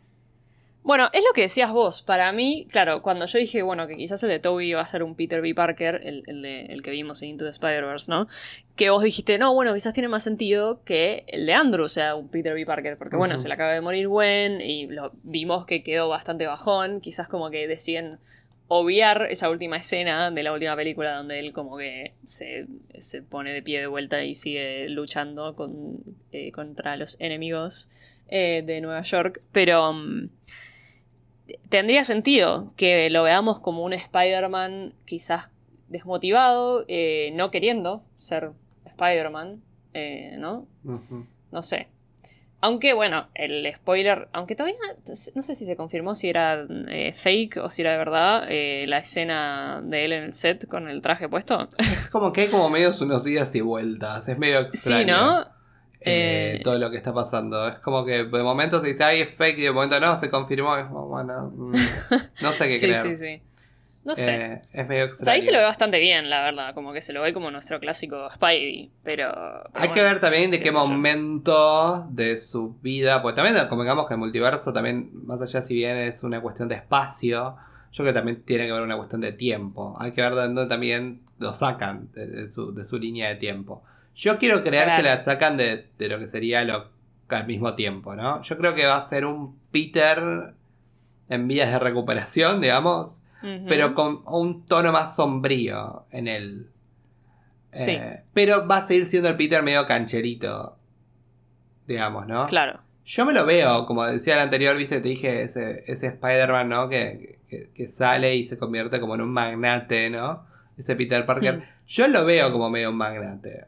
Bueno, 0.84 1.07
es 1.13 1.22
lo 1.22 1.31
que 1.34 1.44
decías 1.44 1.72
vos. 1.72 2.01
Para 2.01 2.30
mí, 2.34 2.68
claro, 2.69 3.01
cuando 3.01 3.25
yo 3.25 3.40
dije, 3.40 3.62
bueno, 3.62 3.88
que 3.88 3.95
quizás 3.95 4.22
el 4.24 4.30
de 4.30 4.40
Toby 4.40 4.72
iba 4.72 4.81
a 4.81 4.86
ser 4.88 5.01
un 5.04 5.16
Peter 5.16 5.42
B. 5.42 5.56
Parker, 5.56 6.01
el, 6.04 6.24
el 6.28 6.42
de- 6.42 6.66
el 6.66 6.84
que 6.84 6.92
vimos 6.92 7.22
en 7.22 7.30
Into 7.30 7.46
the 7.46 7.51
Spider-Verse, 7.51 8.12
¿no? 8.12 8.28
Que 8.75 8.89
vos 8.89 9.01
dijiste, 9.01 9.38
no, 9.38 9.54
bueno, 9.54 9.74
quizás 9.74 9.94
tiene 9.94 10.10
más 10.10 10.25
sentido 10.25 10.84
que 10.84 11.24
el 11.30 11.46
de 11.46 11.54
Andrew 11.54 11.88
sea 11.88 12.16
un 12.16 12.28
Peter 12.28 12.54
B. 12.54 12.66
Parker. 12.66 12.98
Porque, 12.98 13.16
bueno, 13.16 13.38
se 13.38 13.48
le 13.48 13.54
acaba 13.54 13.72
de 13.72 13.80
morir 13.80 14.10
Gwen 14.10 14.60
y 14.60 14.88
lo, 14.88 15.13
vimos 15.24 15.66
que 15.66 15.84
quedó 15.84 16.10
bastante 16.10 16.46
bajón. 16.48 17.00
Quizás 17.00 17.30
como 17.30 17.50
que 17.50 17.66
deciden 17.66 18.19
obviar 18.68 19.27
esa 19.30 19.50
última 19.50 19.77
escena 19.77 20.31
de 20.31 20.44
la 20.44 20.54
última 20.54 20.75
película 20.75 21.15
donde 21.15 21.39
él 21.39 21.54
como 21.54 21.77
que 21.77 22.13
se, 22.24 22.68
se 22.98 23.21
pone 23.21 23.51
de 23.54 23.62
pie 23.62 23.80
de 23.80 23.88
vuelta 23.88 24.24
y 24.24 24.36
sigue 24.36 24.89
luchando 24.89 25.56
con, 25.56 26.00
eh, 26.31 26.51
contra 26.51 26.95
los 26.95 27.18
enemigos 27.19 27.89
eh, 28.27 28.63
de 28.65 28.81
Nueva 28.81 29.01
York. 29.01 29.42
Pero... 29.51 29.94
mm, 29.94 30.30
tendría 31.69 32.04
sentido 32.06 32.74
que 32.77 33.10
lo 33.10 33.24
veamos 33.24 33.60
como 33.60 33.83
un 33.83 33.94
Spider-Man 33.94 34.94
quizás 35.06 35.51
desmotivado, 35.89 36.86
eh, 36.88 37.31
no 37.36 37.51
queriendo 37.51 38.04
ser 38.15 38.51
Spider-Man, 38.86 39.62
¿no? 40.39 40.65
No 41.51 41.62
sé. 41.62 41.88
Aunque, 42.65 42.94
bueno, 42.94 43.27
el 43.36 43.69
spoiler, 43.75 44.30
aunque 44.31 44.56
todavía 44.56 44.77
no 45.36 45.42
sé 45.42 45.54
si 45.54 45.65
se 45.65 45.75
confirmó 45.75 46.15
si 46.15 46.30
era 46.30 46.65
eh, 46.88 47.12
fake 47.13 47.57
o 47.57 47.69
si 47.69 47.81
era 47.81 47.92
de 47.92 47.98
verdad 47.98 48.45
eh, 48.50 48.86
la 48.88 49.00
escena 49.00 49.81
de 49.83 50.06
él 50.06 50.13
en 50.13 50.24
el 50.24 50.32
set 50.34 50.65
con 50.70 50.88
el 50.88 51.01
traje 51.01 51.27
puesto. 51.27 51.67
Es 51.77 52.10
como 52.10 52.32
que 52.32 52.41
hay 52.43 52.48
como 52.48 52.70
medios 52.70 53.01
unos 53.01 53.25
días 53.25 53.53
y 53.55 53.60
vueltas. 53.62 54.29
Es 54.29 54.38
medio 54.38 54.62
extraño. 54.62 55.01
sí, 55.01 55.05
¿no? 55.12 55.41
eh, 55.41 55.46
Eh, 56.00 56.62
todo 56.63 56.77
lo 56.79 56.89
que 56.89 56.98
está 56.98 57.13
pasando. 57.13 57.67
Es 57.67 57.79
como 57.79 58.05
que 58.05 58.24
de 58.24 58.43
momento 58.43 58.82
se 58.82 58.88
dice, 58.89 59.03
ay, 59.03 59.22
es 59.22 59.29
fake, 59.29 59.60
y 59.60 59.63
de 59.63 59.72
momento 59.72 60.00
no, 60.00 60.17
se 60.20 60.29
confirmó. 60.29 60.77
Es 60.77 60.86
como, 60.86 61.08
bueno, 61.08 61.51
mm, 61.55 61.72
no 62.41 62.53
sé 62.53 62.67
qué 62.67 62.70
sí, 62.79 62.79
creer. 62.79 62.96
sí, 62.96 63.17
sí. 63.17 63.41
No 64.05 64.15
sé. 64.15 64.36
Eh, 64.36 64.62
es 64.74 64.88
medio 64.88 65.03
o 65.03 65.07
extraño. 65.07 65.24
sea, 65.25 65.33
ahí 65.33 65.41
se 65.41 65.51
lo 65.51 65.57
ve 65.60 65.63
bastante 65.63 66.00
bien, 66.00 66.29
la 66.29 66.41
verdad. 66.43 66.74
Como 66.74 66.91
que 66.93 67.00
se 67.01 67.13
lo 67.13 67.22
ve 67.22 67.31
como 67.33 67.51
nuestro 67.51 67.79
clásico 67.79 68.29
Spidey. 68.33 68.91
Pero. 69.03 69.31
pero 69.72 69.83
Hay 69.86 69.89
que 69.91 70.01
ver 70.03 70.19
también 70.19 70.51
de 70.51 70.60
qué 70.60 70.72
momento 70.72 72.07
de 72.10 72.38
su 72.38 72.75
vida, 72.81 73.22
porque 73.22 73.41
también 73.41 73.67
convengamos 73.67 74.07
que 74.07 74.13
el 74.15 74.19
multiverso 74.19 74.74
también, 74.74 75.10
más 75.25 75.41
allá 75.41 75.62
si 75.62 75.75
bien 75.75 75.98
es 75.98 76.24
una 76.24 76.41
cuestión 76.41 76.67
de 76.67 76.75
espacio, 76.75 77.55
yo 77.91 78.03
creo 78.03 78.07
que 78.07 78.13
también 78.13 78.43
tiene 78.43 78.65
que 78.65 78.72
ver 78.74 78.81
una 78.81 78.98
cuestión 78.98 79.22
de 79.22 79.31
tiempo. 79.33 79.95
Hay 80.00 80.12
que 80.12 80.22
ver 80.22 80.33
de 80.36 80.41
dónde 80.41 80.65
también 80.67 81.22
lo 81.39 81.53
sacan 81.53 82.10
de, 82.13 82.27
de 82.27 82.50
su, 82.51 82.74
de 82.74 82.83
su 82.86 82.98
línea 82.98 83.29
de 83.29 83.36
tiempo. 83.36 83.83
Yo 84.15 84.38
quiero 84.38 84.63
creer 84.63 84.86
Claro. 84.86 84.98
que 85.03 85.10
la 85.10 85.24
sacan 85.24 85.57
de, 85.57 85.88
de 85.98 86.07
lo 86.07 86.19
que 86.19 86.27
sería 86.27 86.63
lo 86.65 86.91
al 87.29 87.48
mismo 87.48 87.74
tiempo, 87.74 88.15
¿no? 88.15 88.41
Yo 88.43 88.57
creo 88.60 88.75
que 88.75 88.86
va 88.86 88.98
a 88.98 89.01
ser 89.01 89.25
un 89.25 89.57
Peter 89.72 90.53
en 91.29 91.48
vías 91.48 91.72
de 91.72 91.79
recuperación, 91.79 92.62
digamos, 92.62 93.22
Pero 93.67 93.93
con 93.93 94.21
un 94.27 94.65
tono 94.65 94.91
más 94.91 95.15
sombrío 95.15 96.05
en 96.12 96.27
él. 96.27 96.69
Sí. 97.71 97.91
Eh, 97.91 98.21
pero 98.33 98.67
va 98.67 98.77
a 98.77 98.85
seguir 98.88 99.05
siendo 99.05 99.29
el 99.29 99.35
Peter 99.35 99.62
medio 99.63 99.85
cancherito, 99.88 100.77
digamos, 101.88 102.27
¿no? 102.27 102.45
Claro. 102.45 102.79
Yo 103.05 103.25
me 103.25 103.33
lo 103.33 103.45
veo, 103.45 103.85
como 103.85 104.05
decía 104.05 104.35
el 104.35 104.39
anterior, 104.41 104.77
viste, 104.77 105.01
te 105.01 105.09
dije 105.09 105.41
ese, 105.41 105.83
ese 105.88 106.07
Spider-Man, 106.07 106.69
¿no? 106.69 106.88
Que, 106.88 107.39
que- 107.50 107.69
que 107.73 107.88
sale 107.88 108.35
y 108.35 108.45
se 108.45 108.57
convierte 108.57 109.00
como 109.00 109.15
en 109.15 109.21
un 109.21 109.29
magnate, 109.31 110.09
¿no? 110.09 110.45
Ese 110.77 110.95
Peter 110.95 111.25
Parker. 111.25 111.57
Hmm. 111.57 111.63
Yo 111.85 112.07
lo 112.07 112.25
veo 112.25 112.51
como 112.51 112.69
medio 112.69 112.89
un 112.91 112.95
magnate. 112.97 113.65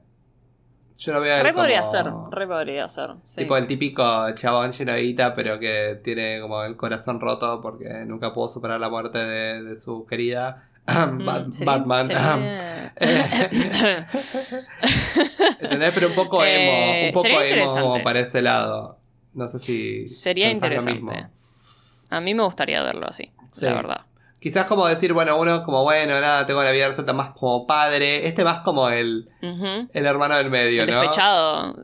Yo 0.97 1.13
lo 1.13 1.19
veo 1.21 1.43
Re 1.43 1.53
podría 1.53 1.81
como- 1.81 1.91
ser, 1.91 2.05
re 2.39 2.47
podría 2.47 2.87
ser. 2.89 3.11
Sí. 3.25 3.41
Tipo 3.41 3.57
el 3.57 3.67
típico 3.67 4.31
chabón 4.33 4.71
lleno 4.71 4.93
de 4.93 5.01
guita, 5.01 5.35
pero 5.35 5.59
que 5.59 5.99
tiene 6.03 6.39
como 6.39 6.63
el 6.63 6.77
corazón 6.77 7.19
roto 7.19 7.61
porque 7.61 7.89
nunca 8.05 8.33
pudo 8.33 8.47
superar 8.47 8.79
la 8.79 8.89
muerte 8.89 9.17
de, 9.17 9.61
de 9.63 9.75
su 9.75 10.05
querida 10.05 10.69
Mm, 10.87 11.25
Batman. 11.65 12.05
sería- 12.05 12.93
¿Entendés? 15.59 15.91
Pero 15.93 16.07
un 16.07 16.15
poco 16.15 16.43
emo. 16.45 16.71
Eh, 16.71 17.07
un 17.07 17.13
poco 17.13 17.27
emo 17.41 17.71
como 17.73 18.03
para 18.03 18.19
ese 18.19 18.41
lado. 18.41 18.97
No 19.33 19.47
sé 19.47 19.59
si. 19.59 20.07
Sería 20.07 20.49
interesante. 20.51 21.27
A 22.09 22.21
mí 22.21 22.33
me 22.35 22.43
gustaría 22.43 22.81
verlo 22.83 23.07
así, 23.07 23.31
Sí. 23.51 23.65
la 23.65 23.73
verdad. 23.73 24.01
Quizás 24.45 24.67
como 24.67 24.85
decir, 24.85 25.11
bueno, 25.11 25.39
uno 25.39 25.63
como 25.63 25.81
bueno, 25.81 26.21
nada, 26.21 26.45
tengo 26.45 26.61
la 26.61 26.69
vida 26.69 26.87
resuelta 26.87 27.13
más 27.13 27.31
como 27.31 27.65
padre. 27.65 28.27
Este 28.27 28.43
más 28.43 28.59
como 28.59 28.89
el, 28.89 29.27
el 29.41 30.05
hermano 30.05 30.35
del 30.37 30.51
medio, 30.51 30.83
El 30.83 30.91
¿no? 30.91 30.99
despechado. 30.99 31.75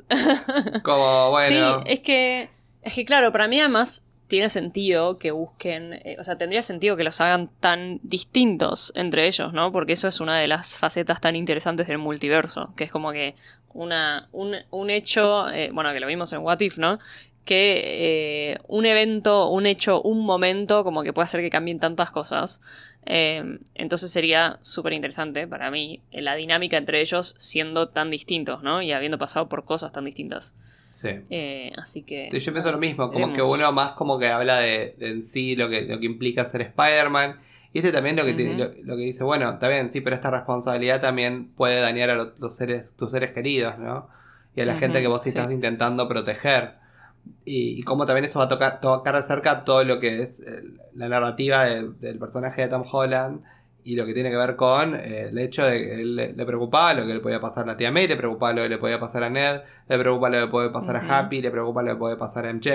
Como, 0.84 1.32
bueno. 1.32 1.80
Sí, 1.80 1.84
es 1.88 2.02
que, 2.02 2.52
es 2.84 2.94
que 2.94 3.04
claro, 3.04 3.32
para 3.32 3.48
mí 3.48 3.60
además 3.60 4.06
tiene 4.28 4.48
sentido 4.48 5.18
que 5.18 5.32
busquen, 5.32 5.94
eh, 5.94 6.18
o 6.20 6.24
sea, 6.24 6.38
tendría 6.38 6.62
sentido 6.62 6.96
que 6.96 7.04
los 7.04 7.20
hagan 7.20 7.50
tan 7.60 8.00
distintos 8.04 8.94
entre 8.96 9.26
ellos, 9.26 9.54
¿no? 9.54 9.72
Porque 9.72 9.94
eso 9.94 10.08
es 10.08 10.22
una 10.22 10.38
de 10.38 10.48
las 10.48 10.78
facetas 10.78 11.20
tan 11.20 11.36
interesantes 11.36 11.88
del 11.88 11.98
multiverso, 11.98 12.76
que 12.76 12.84
es 12.84 12.92
como 12.92 13.12
que 13.12 13.34
una, 13.74 14.30
un, 14.34 14.56
un 14.70 14.92
hecho, 14.92 15.50
eh, 15.50 15.72
bueno, 15.74 15.92
que 15.94 16.00
lo 16.00 16.06
vimos 16.06 16.32
en 16.32 16.42
What 16.42 16.60
If, 16.60 16.78
¿no? 16.78 17.00
Que 17.46 18.52
eh, 18.54 18.60
un 18.68 18.86
evento, 18.86 19.50
un 19.50 19.66
hecho, 19.66 20.02
un 20.02 20.24
momento, 20.26 20.84
como 20.84 21.04
que 21.04 21.12
puede 21.12 21.26
hacer 21.26 21.42
que 21.42 21.50
cambien 21.50 21.80
tantas 21.80 22.12
cosas. 22.12 22.62
Eh, 23.06 23.58
entonces 23.74 24.12
sería 24.12 24.60
súper 24.62 24.94
interesante 24.94 25.48
para 25.48 25.72
mí 25.72 26.02
la 26.12 26.36
dinámica 26.36 26.78
entre 26.78 27.02
ellos 27.02 27.34
siendo 27.40 27.90
tan 27.90 28.12
distintos, 28.12 28.62
¿no? 28.62 28.82
Y 28.84 28.92
habiendo 28.92 29.18
pasado 29.18 29.50
por 29.50 29.66
cosas 29.66 29.92
tan 29.92 30.06
distintas. 30.06 30.56
Sí. 30.92 31.10
Eh, 31.32 31.72
así 31.78 32.04
que. 32.04 32.30
Sí, 32.32 32.40
yo 32.40 32.52
pienso 32.54 32.72
lo 32.72 32.78
mismo, 32.78 33.12
como 33.12 33.34
que 33.34 33.42
uno 33.42 33.72
más 33.72 33.94
como 33.94 34.20
que 34.20 34.28
habla 34.28 34.58
de, 34.60 34.96
de 35.00 35.10
en 35.10 35.24
sí 35.24 35.56
lo 35.56 35.68
que, 35.68 35.82
lo 35.82 36.00
que 36.00 36.06
implica 36.06 36.46
ser 36.46 36.62
Spider-Man. 36.62 37.40
Y 37.74 37.80
este 37.80 37.92
también 37.92 38.18
lo 38.18 38.26
que, 38.26 38.34
te- 38.34 38.54
lo, 38.54 38.66
lo 38.84 38.98
que 38.98 39.04
dice, 39.04 39.24
bueno, 39.24 39.50
está 39.54 39.68
bien, 39.70 39.90
sí, 39.92 40.02
pero 40.02 40.16
esta 40.16 40.30
responsabilidad 40.30 41.02
también 41.02 41.48
puede 41.54 41.80
dañar 41.80 42.12
a 42.12 42.16
lo- 42.16 42.34
los 42.38 42.56
seres, 42.56 42.96
tus 42.96 43.12
seres 43.12 43.32
queridos, 43.32 43.80
¿no? 43.80 44.10
Y 44.56 44.62
a 44.62 44.66
la 44.66 44.76
gente 44.76 45.02
que 45.02 45.08
vos 45.08 45.24
sí. 45.24 45.30
estás 45.30 45.52
intentando 45.52 46.08
proteger. 46.08 46.81
Y, 47.46 47.80
y 47.80 47.84
cómo 47.84 48.06
también 48.06 48.26
eso 48.26 48.40
va 48.40 48.46
a 48.46 48.50
tocar, 48.50 48.82
tocar 48.82 49.16
de 49.16 49.24
cerca 49.24 49.64
todo 49.64 49.84
lo 49.84 50.00
que 50.00 50.22
es 50.22 50.44
la 50.94 51.10
narrativa 51.10 51.66
de- 51.66 51.90
del 52.00 52.20
personaje 52.20 52.62
de 52.62 52.68
Tom 52.68 52.84
Holland 52.92 53.42
y 53.84 53.96
lo 53.96 54.06
que 54.06 54.14
tiene 54.14 54.30
que 54.30 54.38
ver 54.38 54.56
con 54.56 54.94
eh, 54.96 55.30
el 55.30 55.38
hecho 55.40 55.66
de 55.66 55.80
que 55.80 55.94
él 56.02 56.16
le, 56.16 56.34
le 56.34 56.46
preocupaba 56.46 56.94
lo 56.94 57.06
que 57.08 57.16
le 57.16 57.20
podía 57.20 57.42
pasar 57.42 57.64
a 57.64 57.68
la 57.68 57.78
tía 57.78 57.92
May, 57.92 58.08
le 58.08 58.16
preocupaba 58.16 58.54
lo 58.54 58.62
que 58.62 58.70
le 58.70 58.78
podía 58.78 59.00
pasar 59.00 59.24
a 59.24 59.30
Ned, 59.32 59.62
le 59.90 59.98
preocupa 59.98 60.30
lo 60.30 60.40
que 60.46 60.52
puede 60.52 60.70
pasar 60.70 60.96
a 60.98 61.20
Happy, 61.20 61.42
le 61.42 61.50
preocupa 61.50 61.82
lo 61.82 61.94
que 61.94 61.98
puede 61.98 62.16
pasar 62.16 62.46
a 62.46 62.54
MJ. 62.54 62.70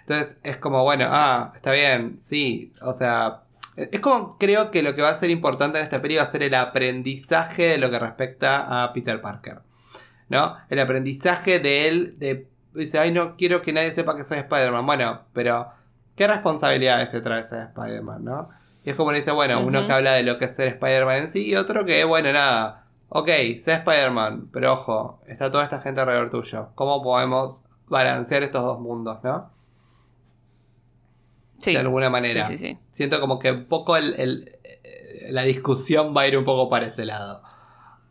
Entonces 0.00 0.38
es 0.42 0.56
como, 0.56 0.82
bueno, 0.82 1.04
ah, 1.10 1.52
está 1.54 1.72
bien, 1.72 2.18
sí, 2.18 2.72
o 2.80 2.94
sea, 2.94 3.42
es 3.76 4.00
como 4.00 4.38
creo 4.38 4.70
que 4.70 4.82
lo 4.82 4.94
que 4.94 5.02
va 5.02 5.10
a 5.10 5.14
ser 5.14 5.28
importante 5.28 5.76
en 5.76 5.84
esta 5.84 6.00
peli 6.00 6.16
va 6.16 6.22
a 6.22 6.30
ser 6.30 6.42
el 6.42 6.54
aprendizaje 6.54 7.64
de 7.64 7.78
lo 7.78 7.90
que 7.90 7.98
respecta 7.98 8.82
a 8.82 8.92
Peter 8.94 9.20
Parker. 9.20 9.58
¿No? 10.28 10.56
El 10.70 10.80
aprendizaje 10.80 11.60
de 11.60 11.86
él, 11.86 12.18
de, 12.18 12.48
dice, 12.76 12.98
ay, 12.98 13.12
no 13.12 13.36
quiero 13.36 13.62
que 13.62 13.72
nadie 13.72 13.92
sepa 13.92 14.16
que 14.16 14.24
soy 14.24 14.38
Spider-Man. 14.38 14.84
Bueno, 14.86 15.22
pero 15.32 15.68
¿qué 16.14 16.26
responsabilidades 16.26 17.10
te 17.10 17.20
trae 17.20 17.42
ser 17.44 17.60
Spider-Man, 17.68 18.24
no? 18.24 18.48
Y 18.84 18.90
es 18.90 18.96
como 18.96 19.10
le 19.12 19.18
dice, 19.18 19.32
bueno, 19.32 19.60
uno 19.60 19.86
que 19.86 19.92
habla 19.92 20.12
de 20.12 20.22
lo 20.22 20.38
que 20.38 20.44
es 20.46 20.54
ser 20.56 20.68
Spider-Man 20.68 21.16
en 21.18 21.28
sí 21.28 21.46
y 21.46 21.56
otro 21.56 21.84
que, 21.84 22.04
bueno, 22.04 22.32
nada. 22.32 22.84
Ok, 23.08 23.28
sé 23.58 23.72
Spider-Man, 23.74 24.50
pero 24.52 24.74
ojo, 24.74 25.20
está 25.26 25.50
toda 25.50 25.64
esta 25.64 25.80
gente 25.80 26.00
alrededor 26.00 26.30
tuyo. 26.30 26.68
¿Cómo 26.74 27.02
podemos 27.02 27.64
balancear 27.88 28.42
estos 28.42 28.62
dos 28.64 28.80
mundos, 28.80 29.18
no? 29.22 29.50
Sí. 31.58 31.72
De 31.72 31.78
alguna 31.78 32.10
manera. 32.10 32.44
Sí, 32.44 32.58
sí, 32.58 32.66
sí. 32.74 32.78
Siento 32.90 33.20
como 33.20 33.38
que 33.38 33.50
un 33.52 33.64
poco 33.64 33.96
el- 33.96 34.14
el- 34.20 34.52
la 35.30 35.42
discusión 35.42 36.14
va 36.16 36.22
a 36.22 36.28
ir 36.28 36.36
un 36.36 36.44
poco 36.44 36.68
para 36.68 36.86
ese 36.86 37.04
lado. 37.04 37.42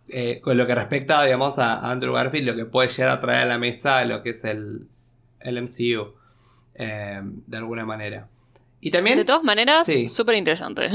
Eh, 0.08 0.40
con 0.42 0.56
lo 0.58 0.68
que 0.68 0.76
respecta, 0.76 1.24
digamos, 1.24 1.58
a 1.58 1.80
Andrew 1.90 2.14
Garfield, 2.14 2.48
lo 2.48 2.56
que 2.56 2.66
puede 2.66 2.90
llegar 2.90 3.10
a 3.10 3.20
traer 3.22 3.42
a 3.42 3.46
la 3.46 3.58
mesa 3.58 4.06
lo 4.06 4.22
que 4.22 4.30
es 4.32 4.44
el, 4.44 4.88
el 5.40 5.58
MCU, 5.64 6.14
eh, 6.76 7.22
de 7.24 7.58
alguna 7.58 7.86
manera. 7.86 8.28
Y 8.82 8.92
también, 8.92 9.18
De 9.18 9.26
todas 9.26 9.44
maneras, 9.44 9.88
Sí. 9.88 10.08
súper 10.08 10.36
interesante. 10.36 10.90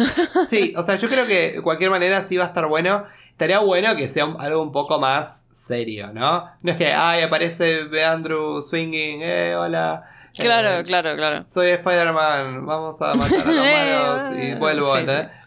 sí, 0.48 0.72
o 0.76 0.82
sea, 0.82 0.96
yo 0.96 1.08
creo 1.08 1.26
que 1.26 1.52
de 1.54 1.62
cualquier 1.62 1.90
manera 1.90 2.22
sí 2.22 2.36
va 2.36 2.44
a 2.44 2.48
estar 2.48 2.68
bueno. 2.68 3.04
Estaría 3.30 3.58
bueno 3.58 3.96
que 3.96 4.08
sea 4.08 4.26
un- 4.26 4.40
algo 4.40 4.62
un 4.62 4.70
poco 4.70 5.00
más 5.00 5.46
serio, 5.52 6.12
¿no? 6.12 6.44
No 6.62 6.70
es 6.72 6.76
que, 6.78 6.92
ay, 6.92 7.22
aparece 7.22 7.88
Andrew 8.04 8.62
swinging, 8.62 9.22
eh, 9.22 9.54
hola. 9.56 10.04
Eh, 10.38 10.42
claro, 10.42 10.84
claro, 10.84 11.16
claro. 11.16 11.44
soy 11.48 11.68
Spider-Man, 11.70 12.64
vamos 12.66 13.00
a 13.02 13.14
matar 13.14 13.40
a 13.48 13.52
los 13.52 13.66
malos 14.30 14.38
y 14.38 14.54
vuelvo. 14.54 14.92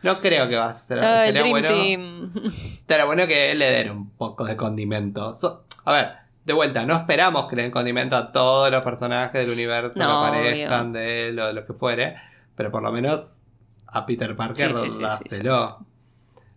No 0.04 0.20
creo 0.20 0.48
que 0.50 0.56
vaya 0.56 0.66
a 0.70 0.74
ser 0.74 1.00
Ah, 1.00 1.26
estaría 1.28 1.42
Dream 1.42 2.30
bueno, 2.32 2.42
estaría 2.46 3.06
bueno 3.06 3.28
que 3.28 3.56
le 3.56 3.66
den 3.72 3.92
un 3.92 4.10
poco 4.12 4.46
de 4.46 4.56
condimento. 4.56 5.36
So- 5.36 5.66
a 5.86 5.92
ver, 5.94 6.12
de 6.46 6.54
vuelta, 6.54 6.86
no 6.86 6.96
esperamos 6.96 7.48
que 7.50 7.56
le 7.56 7.64
den 7.64 7.72
condimento 7.72 8.16
a 8.16 8.32
todos 8.32 8.70
los 8.72 8.84
personajes 8.84 9.34
del 9.46 9.50
universo 9.54 10.00
que 10.00 10.06
No, 10.06 10.26
aparezcan 10.26 10.92
de 10.94 11.30
él 11.30 11.40
o 11.40 11.48
de 11.48 11.54
lo 11.54 11.66
que 11.66 11.74
fuere, 11.74 12.16
pero 12.56 12.72
por 12.72 12.82
lo 12.84 12.92
menos 12.92 13.40
a 13.88 14.06
Peter 14.06 14.36
Parker 14.36 14.76
Sí, 14.76 15.02
dáselo, 15.02 15.86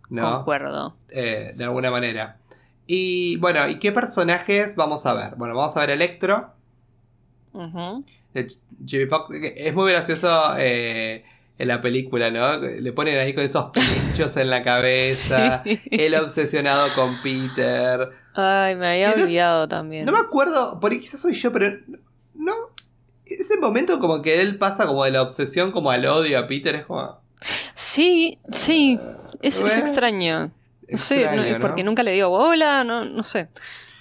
¿no? 0.09 0.37
Concuerdo. 0.37 0.95
Eh, 1.09 1.53
de 1.55 1.63
alguna 1.63 1.91
manera. 1.91 2.37
Y 2.85 3.37
bueno, 3.37 3.67
¿y 3.67 3.79
qué 3.79 3.91
personajes 3.91 4.75
vamos 4.75 5.05
a 5.05 5.13
ver? 5.13 5.35
Bueno, 5.35 5.55
vamos 5.55 5.75
a 5.75 5.81
ver 5.81 5.91
Electro, 5.91 6.53
de 7.53 8.03
Jimmy 8.85 9.05
Fox, 9.07 9.33
es 9.55 9.73
muy 9.73 9.91
gracioso 9.91 10.53
eh, 10.57 11.23
en 11.57 11.67
la 11.67 11.81
película, 11.81 12.29
¿no? 12.29 12.57
Le 12.59 12.91
ponen 12.93 13.17
ahí 13.17 13.33
con 13.33 13.43
esos 13.43 13.71
pinchos 13.71 14.35
en 14.37 14.49
la 14.49 14.63
cabeza. 14.63 15.63
Sí. 15.65 15.81
Él 15.91 16.15
obsesionado 16.15 16.87
con 16.95 17.15
Peter. 17.23 18.09
Ay, 18.35 18.75
me 18.75 18.87
había 18.87 19.11
Que 19.13 19.17
no- 19.19 19.23
olvidado 19.25 19.67
también. 19.67 20.05
No 20.05 20.11
me 20.11 20.19
acuerdo, 20.19 20.79
por 20.79 20.91
ahí 20.91 20.99
quizás 20.99 21.19
soy 21.21 21.33
yo, 21.33 21.51
pero 21.51 21.77
no. 22.35 22.53
Ese 23.25 23.57
momento 23.57 23.99
como 23.99 24.21
que 24.21 24.39
él 24.41 24.57
pasa 24.57 24.85
como 24.85 25.03
de 25.03 25.11
la 25.11 25.21
obsesión 25.21 25.71
como 25.71 25.91
al 25.91 26.05
odio 26.05 26.39
a 26.39 26.47
Peter, 26.47 26.75
es 26.75 26.85
como... 26.85 27.19
Sí, 27.73 28.37
sí. 28.51 28.97
Es, 29.41 29.59
es 29.61 29.77
extraño. 29.77 30.51
No 30.89 31.35
no- 31.35 31.43
¿no? 31.51 31.59
porque 31.59 31.83
nunca 31.83 32.01
le 32.03 32.11
digo 32.11 32.29
bola, 32.29 32.83
no, 32.85 33.03
no 33.03 33.21
sé. 33.23 33.49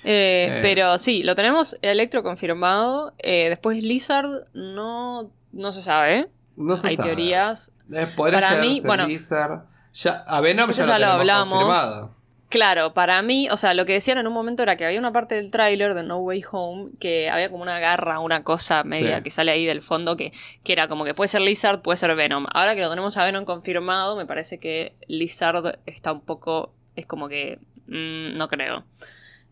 Eh, 0.07 0.49
Eh. 0.51 0.59
Pero 0.63 0.99
sí, 0.99 1.23
lo 1.23 1.35
tenemos 1.35 1.77
Electro 1.83 2.23
confirmado. 2.23 3.13
Eh, 3.19 3.49
después 3.49 3.83
Lizard 3.83 4.29
no, 4.55 5.31
no 5.53 5.73
se 5.73 5.83
sabe. 5.83 6.29
No 6.57 6.77
se 6.77 6.89
Hay 6.89 6.97
sabe. 6.97 7.09
teorías. 7.09 7.73
Eh, 7.93 8.07
podría 8.17 8.41
Para 8.41 8.61
mí, 8.61 8.81
bueno, 8.85 9.07
Lizard. 9.07 9.65
Ya, 9.95 10.25
a 10.27 10.41
Venom 10.41 10.71
ya, 10.71 10.85
ya 10.87 10.99
lo, 10.99 11.07
lo 11.07 11.13
hablamos. 11.13 11.59
confirmado. 11.65 12.17
Claro, 12.49 12.95
para 12.95 13.21
mí, 13.23 13.49
o 13.51 13.57
sea, 13.57 13.75
lo 13.75 13.85
que 13.87 13.95
decían 13.95 14.19
en 14.19 14.27
un 14.29 14.33
momento 14.33 14.63
era 14.63 14.77
que 14.77 14.87
había 14.87 15.01
una 15.01 15.11
parte 15.11 15.35
del 15.35 15.51
tráiler 15.51 15.95
de 15.95 16.05
No 16.05 16.19
Way 16.19 16.45
Home 16.53 16.91
que 17.01 17.29
había 17.29 17.51
como 17.51 17.63
una 17.63 17.81
garra, 17.81 18.21
una 18.21 18.45
cosa 18.45 18.85
media 18.85 19.17
Sí. 19.17 19.23
que 19.25 19.31
sale 19.33 19.51
ahí 19.51 19.67
del 19.67 19.83
fondo 19.83 20.17
que, 20.17 20.33
que 20.63 20.73
era 20.73 20.87
como 20.87 21.05
que 21.05 21.13
puede 21.13 21.27
ser 21.27 21.41
Lizard, 21.41 21.83
puede 21.83 21.97
ser 21.97 22.15
Venom. 22.15 22.47
Ahora 22.55 22.77
que 22.77 22.83
lo 22.83 22.89
tenemos 22.91 23.17
a 23.17 23.25
Venom 23.25 23.45
confirmado, 23.45 24.17
me 24.17 24.27
parece 24.27 24.59
que 24.59 24.95
Lizard 25.09 25.81
está 25.87 26.13
un 26.13 26.21
poco, 26.21 26.73
es 26.95 27.05
como 27.05 27.29
que, 27.29 27.59
mm, 27.89 28.39
no 28.39 28.47
creo. 28.47 28.85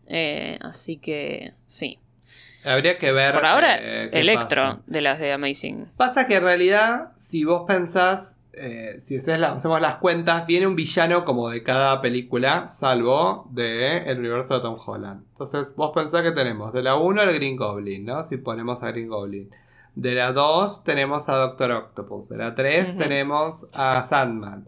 Eh, 0.07 0.57
así 0.61 0.97
que, 0.97 1.51
sí. 1.65 1.99
Habría 2.65 2.97
que 2.97 3.11
ver... 3.11 3.33
Por 3.33 3.45
ahora, 3.45 3.77
eh, 3.77 4.09
qué 4.11 4.19
Electro 4.21 4.61
pasa. 4.63 4.79
de 4.87 5.01
las 5.01 5.19
de 5.19 5.31
Amazing. 5.33 5.85
Pasa 5.97 6.27
que 6.27 6.35
en 6.37 6.43
realidad, 6.43 7.11
si 7.19 7.43
vos 7.43 7.63
pensás, 7.67 8.37
eh, 8.53 8.95
si 8.97 9.17
haces 9.17 9.39
la- 9.39 9.51
hacemos 9.51 9.79
las 9.81 9.97
cuentas, 9.97 10.47
viene 10.47 10.65
un 10.65 10.75
villano 10.75 11.25
como 11.25 11.49
de 11.49 11.61
cada 11.61 12.01
película, 12.01 12.67
salvo 12.67 13.47
de 13.51 13.97
el 14.09 14.17
universo 14.19 14.55
de 14.55 14.61
Tom 14.61 14.77
Holland. 14.83 15.23
Entonces, 15.33 15.75
vos 15.75 15.91
pensás 15.93 16.23
que 16.23 16.31
tenemos 16.31 16.73
de 16.73 16.81
la 16.81 16.95
1 16.95 17.21
al 17.21 17.33
Green 17.33 17.55
Goblin, 17.55 18.05
¿no? 18.05 18.23
Si 18.23 18.37
ponemos 18.37 18.81
a 18.81 18.87
Green 18.91 19.09
Goblin. 19.09 19.49
De 19.93 20.15
la 20.15 20.31
2 20.31 20.83
tenemos 20.83 21.29
a 21.29 21.35
Doctor 21.35 21.71
Octopus. 21.71 22.29
De 22.29 22.37
la 22.37 22.55
3 22.55 22.89
Ujú. 22.89 22.97
tenemos 22.97 23.67
a 23.73 24.01
Sandman. 24.03 24.67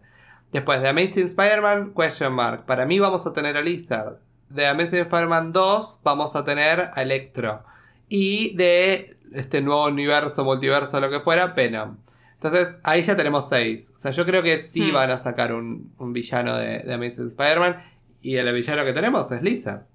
Después 0.51 0.81
de 0.81 0.87
Amazing 0.89 1.25
Spider-Man, 1.25 1.93
question 1.95 2.31
mark. 2.33 2.65
Para 2.65 2.85
mí 2.85 2.99
vamos 2.99 3.25
a 3.25 3.33
tener 3.33 3.57
a 3.57 3.61
Lizard. 3.61 4.17
De 4.49 4.65
Amazing 4.67 4.99
Spider-Man 5.01 5.51
2 5.53 5.99
vamos 6.03 6.35
a 6.35 6.45
tener 6.45 6.89
a 6.93 7.01
Electro. 7.01 7.63
Y 8.09 8.55
de 8.55 9.17
este 9.33 9.61
nuevo 9.61 9.85
universo, 9.87 10.43
multiverso, 10.45 10.99
lo 11.01 11.09
que 11.09 11.19
fuera, 11.19 11.47
Venom. 11.47 11.97
Entonces 12.35 12.79
ahí 12.83 13.01
ya 13.01 13.15
tenemos 13.17 13.49
6. 13.49 13.93
O 13.95 13.99
sea, 13.99 14.11
yo 14.11 14.25
creo 14.25 14.41
que 14.43 14.63
sí 14.63 14.91
Hmm. 14.91 14.93
van 14.93 15.11
a 15.11 15.17
sacar 15.17 15.53
un, 15.53 15.91
un 15.97 16.13
villano 16.13 16.55
de, 16.57 16.79
de 16.79 16.93
Amazing 16.93 17.27
Spider-Man. 17.27 17.83
Y 18.21 18.35
el 18.37 18.53
villano 18.53 18.83
que 18.85 18.93
tenemos 18.93 19.31
es 19.31 19.41
Lizard. 19.41 19.85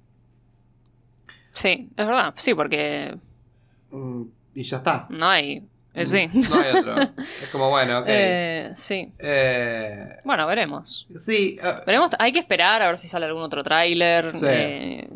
Sí, 1.50 1.90
es 1.97 2.06
verdad, 2.06 2.32
sí, 2.37 2.54
porque 2.54 3.18
Mm, 3.90 4.23
y 4.54 4.62
ya 4.64 4.78
está. 4.78 5.06
no 5.11 5.26
hay. 5.26 5.68
Eh, 5.94 6.06
sí. 6.06 6.28
No 6.32 6.54
hay 6.56 6.76
otro. 6.78 6.94
es 7.18 7.49
como, 7.52 7.70
bueno, 7.70 8.00
ok. 8.00 8.04
Eh, 8.08 8.70
sí. 8.75 9.12
Eh, 9.18 10.16
Bueno, 10.25 10.46
veremos. 10.46 11.06
sí, 11.18 11.56
eh, 11.62 11.72
Veremos, 11.87 12.11
hay 12.18 12.32
que 12.32 12.38
esperar 12.38 12.82
a 12.82 12.87
ver 12.87 12.96
si 12.96 13.08
sale 13.08 13.26
algún 13.26 13.42
otro 13.42 13.62
tráiler. 13.62 14.34
Sí. 14.34 14.46
eh, 14.49 15.11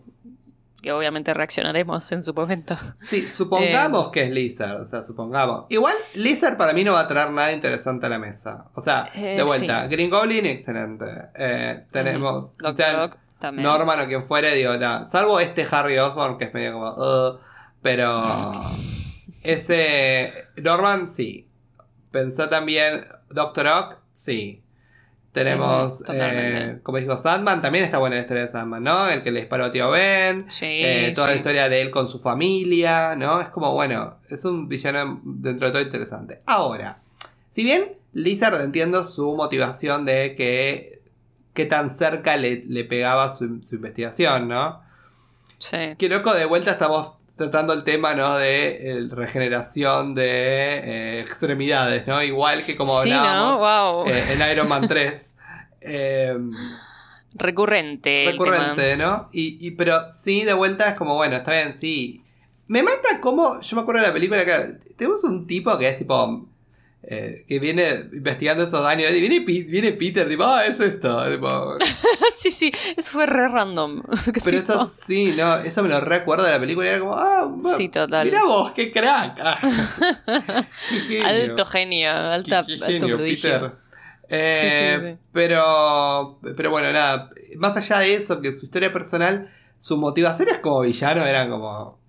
que 0.82 0.92
obviamente 0.92 1.34
reaccionaremos 1.34 2.12
en 2.12 2.22
su 2.22 2.32
momento. 2.32 2.76
Sí, 3.02 3.20
supongamos 3.20 4.10
que 4.10 4.22
es 4.24 4.30
Lizard, 4.30 4.82
o 4.82 4.84
sea, 4.84 5.02
supongamos. 5.02 5.64
Igual, 5.68 5.94
Lizard 6.14 6.56
para 6.56 6.72
mí 6.72 6.84
no 6.84 6.92
va 6.92 7.00
a 7.00 7.08
traer 7.08 7.30
nada 7.30 7.50
interesante 7.50 8.06
a 8.06 8.08
la 8.08 8.20
mesa. 8.20 8.66
O 8.74 8.80
sea, 8.80 9.02
Eh, 9.16 9.36
de 9.36 9.42
vuelta, 9.42 9.82
sí. 9.84 9.88
Green 9.90 10.10
Goblin, 10.10 10.46
excelente. 10.46 11.06
Eh, 11.34 11.82
tenemos 11.90 12.50
si 12.50 12.56
Doctor 12.62 12.96
Doc 12.96 13.16
también. 13.40 13.66
Norman 13.66 14.00
o 14.00 14.06
quien 14.06 14.24
fuere, 14.26 14.54
digo, 14.54 14.76
nada, 14.76 15.06
salvo 15.06 15.40
este 15.40 15.66
Harry 15.68 15.98
Osborn 15.98 16.38
que 16.38 16.44
es 16.44 16.54
medio 16.54 16.74
como, 16.74 17.40
pero 17.82 18.52
ese 19.46 20.30
Norman 20.56 21.08
sí. 21.08 21.48
Pensá 22.10 22.48
también 22.48 23.06
Doctor 23.30 23.66
Ock, 23.66 23.98
sí. 24.12 24.62
Tenemos, 25.32 26.02
eh, 26.08 26.78
como 26.82 26.96
dijo 26.96 27.14
Sandman, 27.14 27.60
también 27.60 27.84
está 27.84 27.98
buena 27.98 28.16
la 28.16 28.22
historia 28.22 28.44
de 28.44 28.48
Sandman, 28.48 28.82
¿no? 28.82 29.06
El 29.06 29.22
que 29.22 29.30
le 29.30 29.40
disparó 29.40 29.66
a 29.66 29.72
tío 29.72 29.90
Ben. 29.90 30.50
Sí, 30.50 30.64
eh, 30.64 31.12
toda 31.14 31.26
la 31.26 31.34
historia 31.34 31.68
de 31.68 31.82
él 31.82 31.90
con 31.90 32.08
su 32.08 32.18
familia, 32.18 33.14
¿no? 33.16 33.38
Es 33.42 33.50
como, 33.50 33.74
bueno, 33.74 34.16
es 34.30 34.46
un 34.46 34.66
villano 34.66 35.20
dentro 35.24 35.66
de 35.66 35.72
todo 35.72 35.82
interesante. 35.82 36.40
Ahora, 36.46 37.02
si 37.54 37.64
bien 37.64 37.98
Lizard 38.14 38.62
entiendo 38.62 39.04
su 39.04 39.36
motivación 39.36 40.06
de 40.06 40.34
que 40.34 41.02
qué 41.52 41.66
tan 41.66 41.90
cerca 41.90 42.38
le, 42.38 42.64
le 42.66 42.84
pegaba 42.84 43.34
su, 43.34 43.62
su 43.68 43.74
investigación, 43.74 44.48
¿no? 44.48 44.80
Sí. 45.58 45.96
Que 45.98 46.08
loco, 46.08 46.32
de 46.32 46.46
vuelta 46.46 46.70
estamos 46.70 47.12
tratando 47.36 47.72
el 47.72 47.84
tema, 47.84 48.14
¿no? 48.14 48.36
De 48.36 48.90
eh, 48.90 49.08
regeneración 49.10 50.14
de 50.14 50.28
eh, 50.28 51.20
extremidades, 51.20 52.06
¿no? 52.06 52.22
Igual 52.22 52.64
que 52.64 52.76
como 52.76 52.98
Sí, 53.00 53.10
¿no? 53.10 53.58
Wow. 53.58 54.08
eh, 54.08 54.22
en 54.32 54.50
Iron 54.52 54.68
Man 54.68 54.86
3. 54.88 55.34
eh, 55.82 56.36
recurrente. 57.34 58.28
recurrente, 58.30 58.96
¿no? 58.96 59.28
Y, 59.32 59.58
y- 59.66 59.72
pero 59.72 60.10
sí, 60.10 60.44
de 60.44 60.54
vuelta 60.54 60.88
es 60.88 60.94
como, 60.94 61.14
bueno, 61.14 61.36
está 61.36 61.52
bien, 61.52 61.74
sí. 61.76 62.22
Me 62.68 62.82
mata 62.82 63.20
como, 63.20 63.60
yo 63.60 63.76
me 63.76 63.82
acuerdo 63.82 64.00
de 64.00 64.06
la 64.08 64.12
película 64.12 64.44
que 64.44 64.78
tenemos 64.96 65.22
un 65.24 65.46
tipo 65.46 65.76
que 65.78 65.88
es 65.88 65.98
tipo, 65.98 66.48
eh, 67.02 67.44
que 67.46 67.58
viene 67.60 68.08
investigando 68.12 68.64
esos 68.64 68.82
daños 68.82 69.10
y 69.12 69.20
viene, 69.20 69.40
viene 69.40 69.92
Peter, 69.92 70.28
tipo, 70.28 70.42
ah, 70.44 70.66
es 70.66 70.80
esto. 70.80 71.30
tipo, 71.30 71.76
sí, 72.34 72.50
sí, 72.50 72.72
eso 72.96 73.12
fue 73.12 73.26
re 73.26 73.48
random. 73.48 74.02
Pero 74.44 74.60
tipo- 74.60 74.72
eso 74.72 74.86
sí, 74.86 75.32
no, 75.36 75.58
eso 75.58 75.82
me 75.82 75.88
lo 75.88 76.00
recuerdo 76.00 76.44
de 76.44 76.52
la 76.52 76.58
película 76.60 76.86
y 76.86 76.90
era 76.90 76.98
como, 77.00 77.14
ah, 77.14 77.44
bueno, 77.44 77.76
Sí, 77.76 77.88
total. 77.88 78.26
Mira 78.26 78.44
vos, 78.44 78.72
qué 78.72 78.90
crack. 78.90 79.36
Qué 80.88 80.96
genio. 81.00 81.26
Alto 81.52 81.64
genio, 81.66 82.10
alta, 82.10 82.64
Qué- 82.66 82.78
qué 82.78 82.84
alto 82.84 83.06
prodigio. 83.08 83.50
Peter. 83.52 83.72
Eh, 84.28 84.58
Sí, 84.60 84.70
sí, 85.06 85.08
sí. 85.12 85.18
Pero, 85.32 86.40
pero 86.56 86.70
bueno, 86.70 86.92
nada. 86.92 87.30
Más 87.58 87.76
allá 87.76 88.00
de 88.00 88.14
eso, 88.14 88.40
que 88.40 88.50
su 88.52 88.64
historia 88.66 88.92
personal, 88.92 89.52
sus 89.78 89.96
motivaciones 89.98 90.58
como 90.58 90.80
villano 90.80 91.24
eran 91.24 91.48
como 91.50 92.00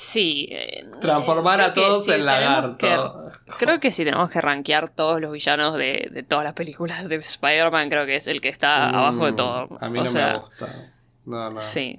Sí. 0.00 0.46
eh, 0.52 0.84
transformar 1.00 1.60
a 1.60 1.72
creo 1.72 1.74
que 1.74 1.90
todos 1.90 2.04
sí, 2.04 2.12
en 2.12 2.18
que- 2.18 2.22
lagarto. 2.22 3.30
Creo 3.58 3.80
que 3.80 3.90
si 3.90 4.04
tenemos 4.04 4.30
que 4.30 4.40
rankear 4.40 4.88
todos 4.90 5.20
los 5.20 5.32
villanos 5.32 5.74
de, 5.76 6.08
de 6.12 6.22
todas 6.22 6.44
las 6.44 6.52
películas 6.54 7.08
de 7.08 7.16
Spider-Man, 7.16 7.88
creo 7.88 8.06
que 8.06 8.14
es 8.14 8.28
el 8.28 8.40
que 8.40 8.48
está 8.48 8.90
Mm, 8.90 8.94
abajo 8.94 9.26
de 9.26 9.32
todo. 9.32 9.68
A 9.80 9.88
mí 9.88 9.98
o 9.98 10.02
no 10.04 10.08
sea, 10.08 10.32
me 10.34 10.38
gusta. 10.38 10.66
No, 11.24 11.50
no. 11.50 11.60
sí. 11.60 11.98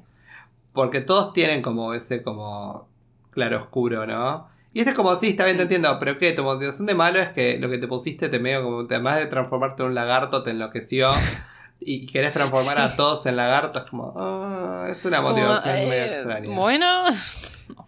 Porque 0.72 1.02
todos 1.02 1.34
tienen 1.34 1.62
como 1.62 1.94
ese 1.94 2.24
como 2.24 2.88
claro 3.32 3.58
oscuro, 3.58 4.06
¿no? 4.08 4.48
Y 4.72 4.80
este 4.80 4.92
es 4.92 4.96
como, 4.96 5.14
sí, 5.18 5.30
está 5.32 5.44
bien, 5.44 5.58
te 5.58 5.64
entiendo, 5.64 5.98
pero 6.00 6.18
¿qué? 6.18 6.32
Tu 6.32 6.42
motivación 6.44 6.86
de 6.88 6.94
malo 6.96 7.20
es 7.20 7.30
que 7.32 7.58
lo 7.60 7.70
que 7.70 7.80
te 7.80 7.88
pusiste 7.88 8.30
te 8.30 8.40
medio 8.40 8.64
como, 8.64 8.80
además 8.82 9.18
de 9.18 9.26
transformarte 9.26 9.82
en 9.84 9.90
un 9.90 9.96
lagarto, 9.96 10.42
te 10.44 10.52
enloqueció. 10.52 11.10
Y 11.82 12.08
querés 12.08 12.34
transformar 12.34 12.78
a 12.80 12.96
todos 12.96 13.26
en 13.26 13.36
lagartos, 13.38 13.90
como, 13.90 14.14
ah, 14.18 14.88
es 14.90 15.04
una 15.06 15.18
Como, 15.18 15.30
motivación 15.30 15.76
medio 15.76 15.94
eh, 15.94 16.14
extraña. 16.16 16.56
Bueno. 16.56 17.06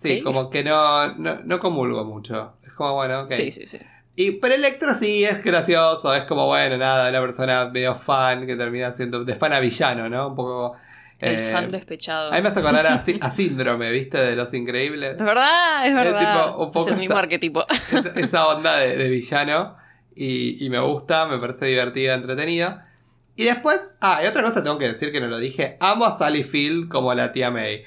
Sí, 0.01 0.21
como 0.21 0.49
que 0.49 0.63
no, 0.63 1.13
no, 1.15 1.39
no 1.43 1.59
comulgo 1.59 2.05
mucho. 2.05 2.53
Es 2.65 2.73
como, 2.73 2.93
bueno, 2.95 3.21
ok. 3.23 3.33
Sí, 3.33 3.51
sí, 3.51 3.65
sí. 3.67 3.79
Y, 4.15 4.31
pero 4.33 4.55
Electro 4.55 4.93
sí 4.93 5.23
es 5.23 5.43
gracioso, 5.43 6.13
es 6.13 6.23
como, 6.25 6.47
bueno, 6.47 6.77
nada, 6.77 7.09
una 7.09 7.21
persona 7.21 7.65
medio 7.69 7.95
fan 7.95 8.45
que 8.45 8.55
termina 8.55 8.93
siendo 8.93 9.23
de 9.23 9.35
fan 9.35 9.53
a 9.53 9.59
villano, 9.59 10.07
¿no? 10.09 10.27
Un 10.29 10.35
poco. 10.35 10.75
El 11.19 11.35
eh, 11.39 11.51
fan 11.51 11.69
despechado. 11.69 12.31
A 12.31 12.35
mí 12.35 12.41
me 12.41 12.49
hace 12.49 12.59
acordar 12.59 12.87
a, 12.87 12.93
a 12.95 13.31
Síndrome, 13.31 13.91
¿viste? 13.91 14.17
De 14.17 14.35
Los 14.35 14.53
Increíbles. 14.53 15.17
Es 15.19 15.25
verdad, 15.25 15.87
es 15.87 15.93
verdad. 15.95 16.19
tipo, 16.47 16.63
un 16.63 16.71
poco 16.71 16.85
es 16.87 16.91
el 16.93 16.97
mismo 16.97 17.13
esa- 17.13 17.19
arquetipo. 17.23 17.65
Es- 17.69 18.15
esa 18.17 18.47
onda 18.47 18.77
de, 18.77 18.97
de 18.97 19.07
villano. 19.09 19.75
Y, 20.15 20.65
y 20.65 20.69
me 20.69 20.79
gusta, 20.79 21.25
me 21.27 21.37
parece 21.37 21.65
divertida, 21.67 22.13
entretenida. 22.15 22.87
Y 23.41 23.45
después, 23.45 23.93
ah, 24.01 24.21
y 24.23 24.27
otra 24.27 24.43
cosa 24.43 24.63
tengo 24.63 24.77
que 24.77 24.87
decir 24.87 25.11
que 25.11 25.19
no 25.19 25.27
lo 25.27 25.37
dije. 25.37 25.77
Amo 25.79 26.05
a 26.05 26.17
Sally 26.17 26.43
Field 26.43 26.89
como 26.89 27.13
la 27.13 27.31
tía 27.31 27.49
May. 27.51 27.83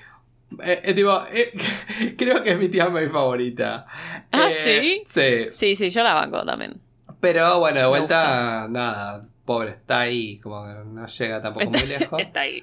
Eh, 0.62 0.80
eh, 0.84 0.94
tipo, 0.94 1.22
eh, 1.32 1.52
creo 2.18 2.42
que 2.42 2.52
es 2.52 2.58
mi 2.58 2.68
tía 2.68 2.88
May 2.88 3.08
favorita. 3.08 3.86
Ah, 4.32 4.48
Eh, 4.50 5.02
Sí. 5.06 5.46
Sí, 5.50 5.76
sí, 5.76 5.90
yo 5.90 6.02
la 6.02 6.14
banco 6.14 6.44
también. 6.44 6.80
Pero 7.20 7.58
bueno, 7.58 7.80
de 7.80 7.86
vuelta, 7.86 8.66
nada, 8.68 9.26
pobre, 9.44 9.70
está 9.70 10.00
ahí, 10.00 10.38
como 10.40 10.64
que 10.66 10.72
no 10.84 11.06
llega 11.06 11.40
tampoco 11.42 11.70
muy 11.70 11.86
lejos. 11.86 12.20
Está 12.20 12.40
ahí. 12.40 12.62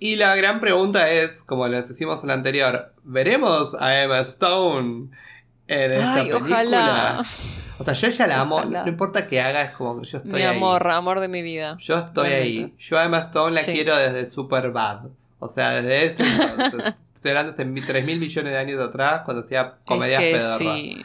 Y 0.00 0.16
la 0.16 0.34
gran 0.36 0.60
pregunta 0.60 1.10
es, 1.10 1.42
como 1.42 1.66
les 1.68 1.88
decimos 1.88 2.22
en 2.22 2.28
la 2.28 2.34
anterior, 2.34 2.92
¿veremos 3.02 3.74
a 3.80 4.00
Emma 4.00 4.20
Stone 4.20 5.08
en 5.66 5.92
esta 5.92 6.14
Ay, 6.14 6.28
película? 6.28 6.46
ojalá. 6.52 7.22
O 7.78 7.84
sea, 7.84 7.94
yo 7.94 8.08
ya 8.08 8.26
la 8.26 8.40
amo, 8.40 8.56
Ojalá. 8.56 8.82
no 8.82 8.88
importa 8.88 9.26
qué 9.28 9.40
haga, 9.40 9.62
es 9.62 9.70
como 9.72 10.00
que 10.00 10.06
yo 10.08 10.18
estoy 10.18 10.32
Mi 10.32 10.42
ahí. 10.42 10.56
amor, 10.56 10.86
amor 10.90 11.20
de 11.20 11.28
mi 11.28 11.42
vida. 11.42 11.76
Yo 11.78 11.96
estoy 11.98 12.28
Realmente. 12.28 12.60
ahí. 12.64 12.74
Yo 12.78 12.98
a 12.98 13.04
Emma 13.04 13.18
Stone 13.18 13.54
la 13.54 13.60
Sí. 13.60 13.72
quiero 13.72 13.96
desde 13.96 14.26
Super 14.26 14.70
Bad. 14.72 15.06
O 15.38 15.48
sea, 15.48 15.70
desde 15.70 16.06
ese 16.06 16.22
entonces. 16.24 16.94
Estoy 17.18 17.30
hablando 17.32 17.52
hace 17.52 17.64
3 17.64 18.04
mil 18.04 18.20
millones 18.20 18.52
de 18.52 18.58
años 18.58 18.80
atrás, 18.80 19.22
cuando 19.24 19.42
hacía 19.42 19.74
comedias 19.84 20.22
es 20.22 20.34
que 20.34 20.40
sí. 20.40 21.02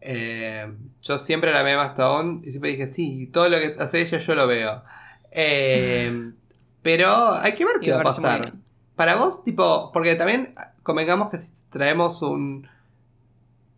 Eh, 0.00 0.72
yo 1.02 1.18
siempre 1.18 1.52
la 1.52 1.60
amé 1.60 1.70
a 1.70 1.74
Emma 1.74 1.86
Stone 1.86 2.40
y 2.44 2.50
siempre 2.50 2.70
dije, 2.70 2.86
sí, 2.86 3.28
todo 3.32 3.48
lo 3.48 3.58
que 3.58 3.74
hace 3.78 4.00
ella 4.02 4.18
yo 4.18 4.34
lo 4.36 4.46
veo. 4.46 4.82
Eh, 5.32 6.32
pero 6.82 7.34
hay 7.34 7.52
que 7.54 7.64
ver 7.64 7.76
qué 7.80 7.90
va 7.92 8.00
a 8.00 8.02
pasar. 8.04 8.52
Para 8.94 9.16
vos, 9.16 9.42
tipo, 9.44 9.90
porque 9.92 10.14
también 10.14 10.54
convengamos 10.84 11.30
que 11.30 11.38
si 11.38 11.68
traemos 11.70 12.22
un 12.22 12.68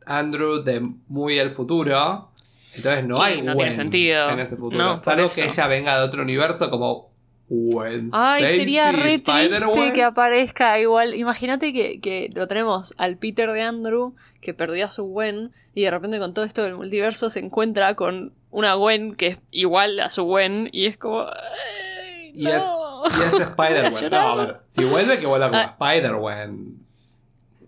Andrew 0.07 0.63
de 0.63 0.81
muy 1.09 1.39
el 1.39 1.51
futuro, 1.51 2.31
entonces 2.77 3.05
no 3.07 3.19
Y 3.19 3.21
hay 3.23 3.43
no 3.43 3.55
tiene 3.57 3.73
sentido. 3.73 4.31
en 4.31 4.41
ese 4.41 4.57
futuro. 4.57 4.77
No, 4.83 5.03
Salvo 5.03 5.29
que 5.35 5.45
ella 5.45 5.67
venga 5.67 5.99
de 5.99 6.05
otro 6.07 6.23
universo 6.23 6.69
como 6.71 7.11
Gwen 7.51 8.11
Ay, 8.13 8.43
Stacy, 8.45 8.59
sería 8.61 8.93
re 8.93 9.19
triste 9.21 9.93
que 9.95 10.03
aparezca 10.03 10.79
igual. 10.79 11.15
Imagínate 11.15 11.73
que, 11.73 11.99
que 12.01 12.31
lo 12.35 12.47
tenemos 12.47 12.95
al 12.99 13.17
Peter 13.17 13.51
de 13.53 13.63
Andrew 13.63 14.15
que 14.43 14.53
perdió 14.53 14.85
a 14.85 14.91
su 14.91 15.05
Gwen 15.07 15.53
y 15.75 15.83
de 15.85 15.91
repente 15.91 16.19
con 16.19 16.35
todo 16.35 16.45
esto 16.45 16.63
del 16.63 16.75
multiverso 16.75 17.31
se 17.31 17.41
encuentra 17.41 17.95
con 17.95 18.35
una 18.51 18.75
Gwen 18.75 19.15
que 19.15 19.29
es 19.29 19.39
igual 19.51 19.99
a 20.01 20.11
su 20.11 20.25
Gwen 20.25 20.69
y 20.73 20.87
es 20.87 20.99
como... 20.99 21.23
"Ay, 21.23 22.33
Y 22.35 22.47
es- 22.49 22.55
no". 22.59 23.03
Y 23.07 23.09
es 23.09 23.31
Voy 23.33 23.41
a 23.41 23.45
Spider-Gwen. 23.47 24.11
No, 24.11 24.19
a 24.33 24.37
ver, 24.37 24.57
si 24.71 24.85
vuelve 24.85 25.19
que 25.19 25.27
vuelva 25.27 25.49
como 25.51 25.61
Ah. 25.63 25.77
Spider-Gwen. 25.81 26.87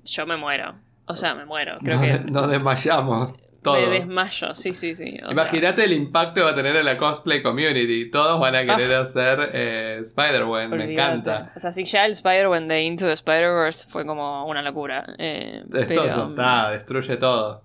Yo 0.04 0.26
me 0.26 0.36
muero. 0.36 0.74
O 1.06 1.14
sea, 1.14 1.34
me 1.34 1.46
muero. 1.46 1.78
Creo 1.82 2.00
que 2.00 2.18
nos 2.30 2.50
desmayamos. 2.50 3.32
Todos. 3.62 3.80
me 3.88 3.88
desmayo. 4.00 4.54
Sí, 4.54 4.72
sí, 4.72 4.94
sí. 4.94 5.18
Imagínate 5.30 5.84
el 5.84 5.92
impacto 5.92 6.34
que 6.36 6.40
va 6.42 6.50
a 6.50 6.54
tener 6.54 6.76
en 6.76 6.84
la 6.84 6.96
cosplay 6.96 7.42
community. 7.42 8.10
Todos 8.10 8.40
van 8.40 8.54
a 8.54 8.60
querer 8.60 8.94
Ah. 8.96 9.00
hacer 9.00 9.50
eh, 9.52 9.98
Spider-Man. 10.02 10.70
Me 10.70 10.92
encanta. 10.92 11.52
O 11.54 11.58
sea, 11.58 11.70
si 11.70 11.84
ya 11.84 12.06
el 12.06 12.12
Spider-Man 12.12 12.68
de 12.68 12.82
Into 12.82 13.04
the 13.06 13.12
Spider-Verse 13.12 13.88
fue 13.90 14.06
como 14.06 14.46
una 14.46 14.62
locura. 14.62 15.04
eh, 15.18 15.62
Esto 15.72 15.84
pero, 15.88 16.22
está, 16.30 16.70
destruye 16.70 17.16
todo. 17.18 17.62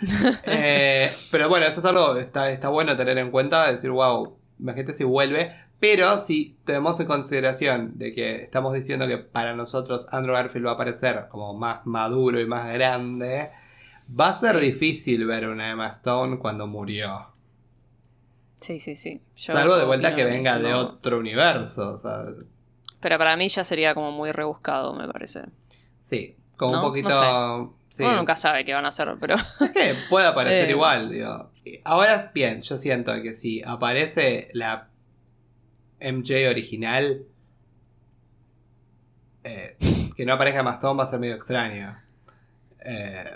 Eh, 0.46 1.08
pero 1.30 1.48
bueno, 1.48 1.66
eso 1.66 1.80
es 1.80 1.86
algo 1.86 2.14
que 2.14 2.20
está, 2.20 2.50
está 2.50 2.68
bueno 2.68 2.96
tener 2.96 3.16
en 3.18 3.30
cuenta. 3.30 3.70
Decir, 3.70 3.90
wow, 3.90 4.36
imagínate 4.58 4.94
si 4.94 5.04
vuelve. 5.04 5.54
Pero 5.78 6.20
si 6.20 6.56
tenemos 6.64 6.98
en 7.00 7.06
consideración 7.06 7.98
de 7.98 8.12
que 8.12 8.36
estamos 8.42 8.72
diciendo 8.72 9.06
que 9.06 9.18
para 9.18 9.54
nosotros 9.54 10.06
Andrew 10.10 10.34
Garfield 10.34 10.66
va 10.66 10.70
a 10.70 10.74
aparecer 10.74 11.26
como 11.30 11.52
más 11.54 11.84
maduro 11.84 12.40
y 12.40 12.46
más 12.46 12.72
grande, 12.72 13.50
va 14.08 14.28
a 14.28 14.34
ser 14.34 14.58
difícil 14.58 15.26
ver 15.26 15.48
una 15.48 15.70
Emma 15.70 15.88
Stone 15.88 16.38
cuando 16.38 16.66
murió. 16.66 17.32
Sí, 18.60 18.80
sí, 18.80 18.96
sí. 18.96 19.20
Yo 19.36 19.52
Salvo 19.52 19.76
de 19.76 19.84
vuelta 19.84 20.14
que 20.14 20.24
venga 20.24 20.56
de 20.58 20.72
otro 20.74 21.18
universo. 21.18 21.98
Sea, 21.98 22.24
Pero 23.00 23.18
para 23.18 23.36
mí 23.36 23.48
ya 23.48 23.64
sería 23.64 23.94
como 23.94 24.10
muy 24.12 24.32
rebuscado, 24.32 24.94
me 24.94 25.06
parece. 25.06 25.42
sí, 26.02 26.36
como 26.56 26.72
¿No? 26.72 26.78
un 26.78 26.84
poquito. 26.88 27.08
No 27.10 27.76
sí. 27.90 28.02
Uno 28.02 28.16
nunca 28.16 28.34
sabe 28.36 28.64
qué 28.64 28.72
van 28.74 28.84
a 28.86 28.88
hacer, 28.88 29.14
pero. 29.20 29.34
Es 29.60 29.70
que 29.72 29.94
puede 30.08 30.26
aparecer 30.26 30.64
Eh. 30.68 30.72
igual, 30.72 31.10
digo. 31.10 31.50
Ahora 31.84 32.30
bien, 32.34 32.62
yo 32.62 32.78
siento 32.78 33.12
que 33.22 33.34
si 33.34 33.62
aparece 33.62 34.48
la 34.54 34.88
MJ 36.00 36.48
original, 36.48 37.26
eh, 39.44 39.76
que 40.16 40.24
no 40.24 40.32
aparezca 40.34 40.62
Mastón 40.62 40.98
va 40.98 41.04
a 41.04 41.10
ser 41.10 41.18
medio 41.20 41.34
extraño. 41.34 41.96
Eh, 42.80 43.30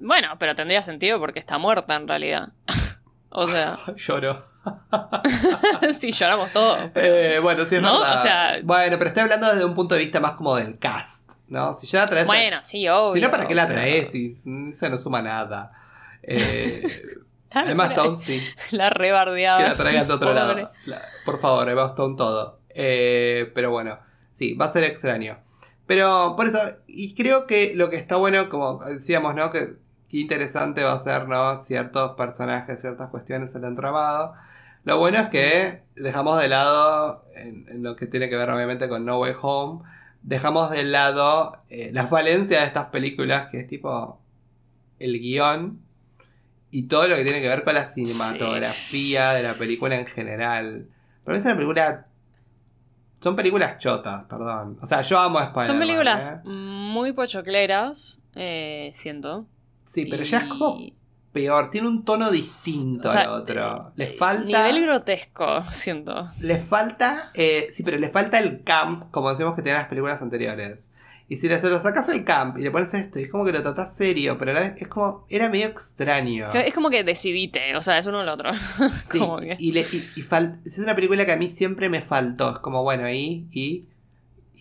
bueno, 0.00 0.36
pero 0.38 0.54
tendría 0.54 0.82
sentido 0.82 1.18
porque 1.20 1.38
está 1.38 1.58
muerta 1.58 1.96
en 1.96 2.08
realidad. 2.08 2.48
o 3.30 3.46
sea, 3.48 3.78
lloro. 3.96 4.44
sí, 5.92 6.10
lloramos 6.10 6.50
todos. 6.52 6.78
Eh, 6.94 7.38
bueno, 7.42 7.64
sí 7.66 7.76
es 7.76 7.82
¿No? 7.82 8.00
verdad. 8.00 8.14
O 8.14 8.18
sea- 8.18 8.56
bueno, 8.62 8.96
pero 8.98 9.08
estoy 9.08 9.22
hablando 9.24 9.48
desde 9.48 9.64
un 9.64 9.74
punto 9.74 9.94
de 9.94 10.00
vista 10.00 10.20
más 10.20 10.32
como 10.32 10.56
del 10.56 10.78
cast, 10.78 11.32
¿no? 11.48 11.74
Si 11.74 11.86
ya 11.86 12.00
la 12.00 12.06
traes. 12.06 12.26
Bueno, 12.26 12.62
sí, 12.62 12.88
obvio. 12.88 13.14
si 13.14 13.20
no, 13.20 13.30
¿para 13.30 13.46
qué 13.46 13.54
la 13.54 13.66
traes? 13.68 14.10
Si 14.10 14.38
se 14.72 14.88
no 14.88 14.96
suma 14.98 15.20
nada. 15.22 15.70
Eh, 16.22 16.82
La 17.52 17.60
además, 17.60 17.88
re- 17.90 17.94
Stone 17.94 18.16
sí. 18.16 18.42
La 18.70 18.88
rebardeaba. 18.90 19.58
Que 19.58 19.68
la 19.68 19.74
traigan 19.76 20.06
de 20.08 20.12
otro 20.14 20.30
Pobre. 20.34 20.62
lado. 20.62 20.72
La- 20.86 21.02
por 21.26 21.40
favor, 21.40 21.68
Emma 21.68 21.86
Stone 21.88 22.16
todo. 22.16 22.60
Eh, 22.70 23.52
pero 23.54 23.70
bueno, 23.70 23.98
sí, 24.32 24.54
va 24.54 24.64
a 24.66 24.72
ser 24.72 24.84
extraño. 24.84 25.38
Pero 25.86 26.34
por 26.36 26.46
eso, 26.46 26.58
y 26.86 27.14
creo 27.14 27.46
que 27.46 27.74
lo 27.76 27.90
que 27.90 27.96
está 27.96 28.16
bueno, 28.16 28.48
como 28.48 28.82
decíamos, 28.86 29.34
¿no? 29.34 29.52
Que 29.52 29.74
qué 30.14 30.20
interesante 30.20 30.84
va 30.84 30.92
a 30.92 31.02
ser, 31.02 31.26
¿no? 31.26 31.60
Ciertos 31.60 32.12
personajes, 32.12 32.80
ciertas 32.80 33.10
cuestiones 33.10 33.52
el 33.56 33.64
entramado. 33.64 34.34
Lo 34.84 35.00
bueno 35.00 35.18
es 35.18 35.28
que 35.28 35.82
dejamos 35.96 36.40
de 36.40 36.46
lado, 36.46 37.24
en, 37.34 37.82
lo 37.82 37.96
que 37.96 38.06
tiene 38.06 38.28
que 38.28 38.36
ver 38.36 38.48
obviamente 38.48 38.88
con 38.88 39.04
No 39.04 39.18
Way 39.18 39.34
Home, 39.42 39.82
dejamos 40.22 40.70
de 40.70 40.84
lado 40.84 41.64
eh, 41.68 41.90
la 41.92 42.06
falencia 42.06 42.60
de 42.60 42.66
estas 42.66 42.90
películas, 42.90 43.48
que 43.50 43.58
es 43.58 43.66
tipo 43.66 44.20
el 45.00 45.18
guion 45.18 45.80
y 46.70 46.84
todo 46.84 47.08
lo 47.08 47.16
que 47.16 47.24
tiene 47.24 47.40
que 47.40 47.48
ver 47.48 47.64
con 47.64 47.74
la 47.74 47.86
cinematografía 47.86 49.32
de 49.32 49.42
la 49.42 49.54
película 49.54 49.96
en 49.96 50.06
general. 50.06 50.86
Pero 51.24 51.36
es 51.36 51.44
una 51.44 51.54
película. 51.56 52.06
Son 53.18 53.34
películas 53.34 53.78
chotas, 53.78 54.26
perdón. 54.26 54.78
O 54.80 54.86
sea, 54.86 55.02
yo 55.02 55.18
amo 55.18 55.40
a 55.40 55.46
Spider-Man. 55.46 55.66
Son 55.66 55.78
películas 55.80 56.30
¿eh? 56.30 56.48
muy 56.48 57.12
pochocleras, 57.14 58.22
eh, 58.36 58.92
siento. 58.94 59.48
Sí, 59.84 60.06
pero 60.06 60.22
ya 60.22 60.38
es 60.38 60.44
como 60.44 60.78
peor. 61.32 61.70
Tiene 61.70 61.88
un 61.88 62.04
tono 62.04 62.30
distinto 62.30 63.08
O 63.08 63.12
sea, 63.12 63.22
al 63.22 63.28
otro. 63.42 63.92
Le 63.96 64.04
eh, 64.04 64.08
falta. 64.08 64.44
Nivel 64.68 64.82
grotesco, 64.84 65.62
siento. 65.70 66.28
Le 66.40 66.56
falta. 66.58 67.22
eh, 67.34 67.68
sí, 67.74 67.82
pero 67.82 67.98
le 67.98 68.08
falta 68.08 68.38
el 68.38 68.62
camp, 68.62 69.10
como 69.10 69.30
decimos 69.30 69.54
que 69.54 69.62
tenían 69.62 69.78
las 69.78 69.88
películas 69.88 70.22
anteriores. 70.22 70.90
Y 71.26 71.36
si 71.36 71.48
le, 71.48 71.58
se 71.58 71.70
lo 71.70 71.80
sacas 71.80 72.08
el 72.10 72.22
camp 72.22 72.58
y 72.58 72.62
le 72.62 72.70
pones 72.70 72.92
esto, 72.92 73.18
es 73.18 73.30
como 73.30 73.46
que 73.46 73.52
lo 73.52 73.62
tratás 73.62 73.96
serio, 73.96 74.36
pero 74.38 74.50
a 74.50 74.54
la 74.54 74.60
vez 74.60 74.74
es 74.76 74.88
como. 74.88 75.24
Era 75.30 75.48
medio 75.48 75.66
extraño. 75.68 76.48
Es 76.52 76.74
como 76.74 76.90
que 76.90 77.02
decidite, 77.02 77.74
o 77.76 77.80
sea, 77.80 77.98
es 77.98 78.06
uno 78.06 78.18
o 78.18 78.22
el 78.22 78.28
otro. 78.28 78.50
Sí, 79.10 79.18
como 79.18 79.38
que- 79.40 79.56
y, 79.58 79.72
le, 79.72 79.80
y, 79.80 79.96
y 80.16 80.22
fal- 80.22 80.60
es 80.66 80.78
una 80.78 80.94
película 80.94 81.24
que 81.24 81.32
a 81.32 81.36
mí 81.36 81.48
siempre 81.48 81.88
me 81.88 82.02
faltó. 82.02 82.50
Es 82.52 82.58
como, 82.58 82.82
bueno, 82.82 83.06
ahí 83.06 83.48
y. 83.50 83.60
¿Y 83.62 83.86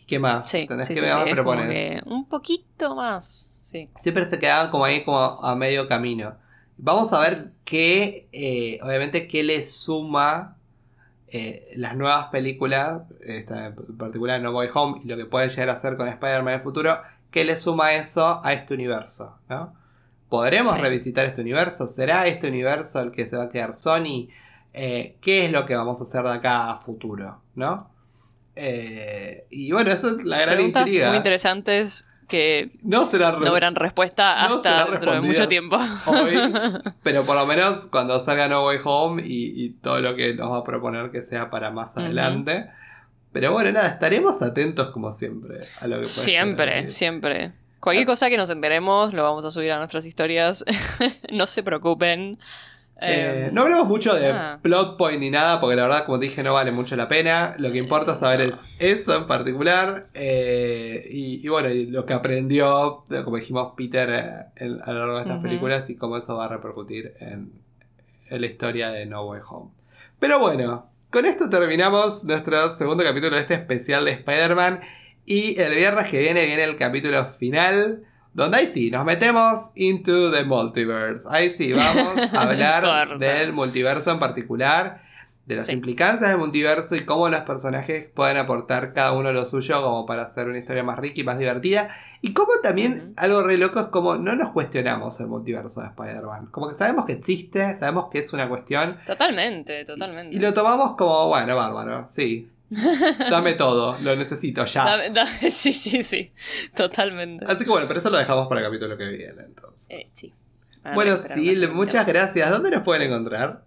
qué 0.06 0.20
más? 0.20 0.50
Sí, 0.50 0.60
¿Entendés? 0.60 0.88
sí, 0.88 0.94
¿Qué 0.96 1.02
sí, 1.02 1.06
más 1.08 1.30
propones? 1.30 1.68
que 1.70 2.02
un 2.06 2.28
poquito 2.28 2.96
más, 2.96 3.26
sí. 3.63 3.89
Siempre 3.98 4.26
se 4.30 4.39
quedaban 4.39 4.70
como 4.70 4.86
ahí, 4.86 5.04
como 5.04 5.20
a 5.20 5.56
medio 5.56 5.88
camino. 5.88 6.36
Vamos 6.78 7.13
a 7.13 7.20
ver 7.20 7.52
qué, 7.66 8.28
eh, 8.32 8.80
obviamente, 8.84 9.28
qué 9.28 9.44
le 9.44 9.63
suma 9.66 10.58
eh, 11.28 11.72
las 11.76 11.96
nuevas 11.96 12.28
películas, 12.28 13.04
esta 13.22 13.68
en 13.68 13.98
particular 13.98 14.42
No 14.42 14.52
Way 14.52 14.70
Home, 14.74 15.02
y 15.04 15.08
lo 15.08 15.18
que 15.18 15.26
pueden 15.26 15.50
llegar 15.50 15.70
a 15.70 15.74
hacer 15.74 15.98
con 15.98 16.08
Spider-Man 16.08 16.54
en 16.54 16.60
el 16.60 16.63
futuro, 16.63 17.00
qué 17.32 17.44
le 17.46 17.56
suma 17.56 17.94
eso 17.94 18.42
a 18.44 18.54
este 18.54 18.74
universo, 18.76 19.38
¿no? 19.50 19.74
¿Podremos 20.30 20.74
Sí. 20.74 20.82
revisitar 20.82 21.26
este 21.26 21.42
universo? 21.42 21.88
¿Será 21.88 22.28
este 22.28 22.48
universo 22.50 23.00
el 23.02 23.12
que 23.12 23.28
se 23.28 23.38
va 23.38 23.46
a 23.46 23.50
quedar 23.50 23.74
Sony? 23.74 24.30
Eh, 24.74 25.18
¿Qué 25.22 25.46
es 25.46 25.52
lo 25.52 25.66
que 25.66 25.76
vamos 25.76 26.00
a 26.00 26.04
hacer 26.04 26.24
de 26.24 26.32
acá 26.32 26.72
a 26.72 26.78
futuro? 26.78 27.42
¿No? 27.56 27.89
Eh, 28.56 29.46
y 29.50 29.72
bueno, 29.72 29.92
eso 29.92 30.08
es 30.10 30.24
la 30.26 30.39
gran 30.42 30.56
Preguntas 30.56 30.88
intriga. 30.88 31.08
muy 31.10 31.18
interesantes 31.18 32.06
que 32.28 32.72
No 32.84 33.06
será 33.06 33.32
no 33.34 33.52
verán 33.52 33.76
respuesta 33.76 34.48
no 34.48 34.56
hasta 34.56 34.72
serán 34.72 34.92
dentro 34.92 35.13
de 35.13 35.22
mucho 35.22 35.48
tiempo. 35.48 35.78
hoy, 36.06 36.36
pero 37.04 37.24
por 37.24 37.36
lo 37.36 37.46
menos 37.46 37.88
cuando 37.88 38.20
salga 38.20 38.48
No 38.48 38.66
Way 38.66 38.80
Home 38.84 39.24
y, 39.26 39.66
y 39.66 39.70
todo 39.72 40.00
lo 40.02 40.16
que 40.16 40.34
nos 40.34 40.52
va 40.52 40.60
a 40.60 40.63
proponer 40.63 41.12
que 41.12 41.22
sea 41.22 41.50
para 41.50 41.72
más 41.72 41.98
adelante. 41.98 42.70
Pero 43.32 43.52
bueno, 43.52 43.72
nada, 43.72 43.88
estaremos 43.88 44.42
atentos 44.44 44.89
como 44.92 45.12
siempre 45.12 45.60
a 45.82 45.88
lo 45.88 45.96
que 45.96 46.02
pueda 46.02 46.04
Siempre, 46.04 46.88
siempre. 46.88 47.46
Ah. 47.46 47.54
Cualquier 47.80 48.06
cosa 48.06 48.30
que 48.30 48.38
nos 48.38 48.50
enteremos 48.50 49.13
lo 49.13 49.24
vamos 49.24 49.44
a 49.44 49.52
subir 49.52 49.72
a 49.72 49.78
nuestras 49.78 50.06
historias. 50.06 50.63
no 51.32 51.46
se 51.48 51.63
preocupen. 51.63 52.38
Eh, 53.04 53.48
Eh, 53.48 53.50
no 53.52 53.63
hablamos 53.63 53.88
mucho 53.88 54.13
de 54.16 54.32
ah. 54.32 54.60
plot 54.62 54.98
point 54.98 55.20
ni 55.20 55.30
nada, 55.30 55.60
porque 55.60 55.76
la 55.76 55.84
verdad, 55.84 56.06
como 56.06 56.20
te 56.20 56.26
dije, 56.26 56.42
no 56.44 56.54
vale 56.54 56.72
mucho 56.72 56.96
la 56.96 57.08
pena. 57.08 57.54
Lo 57.58 57.72
que 57.72 57.78
importa 57.78 58.16
saber 58.16 58.39
no. 58.39 58.46
es 58.46 58.63
eso 58.80 59.16
en 59.18 59.26
particular. 59.26 60.08
eh, 60.13 61.08
y, 61.12 61.46
y 61.46 61.50
bueno, 61.50 61.70
y 61.70 61.86
lo 61.88 62.06
que 62.06 62.13
aprendió, 62.13 63.04
como 63.24 63.38
dijimos, 63.38 63.74
Peter 63.78 64.10
eh, 64.10 64.46
en- 64.56 64.82
a 64.82 64.92
lo 64.92 65.00
largo 65.00 65.16
de 65.16 65.22
estas 65.24 65.42
películas 65.42 65.89
y 65.89 65.96
cómo 65.96 66.18
eso 66.18 66.36
va 66.38 66.46
a 66.46 66.48
repercutir 66.50 67.13
en, 67.20 67.52
en 68.30 68.42
la 68.42 68.48
historia 68.48 68.89
de 68.89 69.06
No 69.06 69.26
Way 69.26 69.42
Home. 69.50 69.72
Pero 70.20 70.39
bueno, 70.39 70.89
con 71.10 71.26
esto 71.26 71.50
terminamos 71.50 72.24
nuestro 72.26 72.72
segundo 72.72 73.04
capítulo 73.04 73.36
de 73.36 73.42
este 73.42 73.54
especial 73.56 74.06
de 74.06 74.12
Spider-Man. 74.12 74.80
Y 75.26 75.60
el 75.62 75.74
viernes 75.76 76.08
que 76.10 76.20
viene 76.20 76.46
viene 76.46 76.63
el 76.63 76.76
capítulo 76.76 77.26
final. 77.26 78.04
Donde 78.34 78.58
ahí 78.58 78.67
sí, 78.67 78.89
nos 78.89 79.06
metemos 79.06 79.72
into 79.76 80.32
the 80.32 80.43
multiverse. 80.43 81.28
Ahí 81.30 81.52
sí, 81.52 81.72
vamos 81.72 82.15
a 82.34 82.41
hablar 82.41 83.19
del 83.19 83.54
multiverso 83.54 84.12
en 84.12 84.19
particular, 84.19 85.04
de 85.46 85.56
las 85.58 85.65
Sí. 85.67 85.74
implicancias 85.74 86.30
del 86.30 86.39
multiverso 86.39 86.96
y 86.96 87.02
cómo 87.02 87.28
los 87.30 87.41
personajes 87.41 88.10
pueden 88.15 88.38
aportar 88.38 88.93
cada 88.93 89.12
uno 89.12 89.32
lo 89.34 89.43
suyo 89.46 89.82
como 89.84 90.06
para 90.06 90.24
hacer 90.24 90.48
una 90.48 90.58
historia 90.58 90.84
más 90.84 90.98
rica 90.98 91.19
y 91.22 91.24
más 91.24 91.38
divertida. 91.38 91.89
Y 92.22 92.34
cómo 92.34 92.54
también 92.63 93.13
algo 93.17 93.43
re 93.43 93.58
loco 93.58 93.82
es 93.82 93.88
como 93.88 94.15
no 94.15 94.36
nos 94.38 94.52
cuestionamos 94.52 95.19
el 95.19 95.28
multiverso 95.28 95.82
de 95.82 95.88
Spider-Man. 95.88 96.48
Como 96.48 96.69
que 96.69 96.76
sabemos 96.76 97.06
que 97.06 97.12
existe, 97.13 97.76
sabemos 97.78 98.06
que 98.10 98.19
es 98.19 98.32
una 98.32 98.48
cuestión 98.48 98.98
Totalmente, 99.06 99.84
totalmente. 99.84 100.36
y 100.36 100.39
lo 100.39 100.54
tomamos 100.54 100.96
como, 100.96 101.28
bueno, 101.28 101.56
bárbaro, 101.56 102.06
sí. 102.08 102.48
Dame 103.29 103.53
todo, 103.53 103.95
lo 104.03 104.15
necesito 104.15 104.65
ya. 104.65 104.86
Dame- 104.86 105.09
dame- 105.12 105.31
sí, 105.51 105.73
sí, 105.73 106.03
sí. 106.03 106.31
Totalmente. 106.75 107.45
Así 107.47 107.63
que 107.63 107.69
bueno, 107.69 107.88
pero 107.88 107.99
eso 107.99 108.09
lo 108.09 108.17
dejamos 108.17 108.47
para 108.47 108.62
el 108.62 108.67
capítulo 108.67 108.97
que 108.97 109.05
viene 109.05 109.43
entonces. 109.45 109.88
Eh, 109.89 110.05
sí. 110.12 110.33
Bueno, 110.95 111.15
Sil, 111.15 111.55
semanita 111.55 111.73
muchas 111.73 112.05
gracias. 112.05 112.49
¿Dónde 112.49 112.69
nos 112.71 112.83
pueden 112.83 113.03
encontrar? 113.03 113.63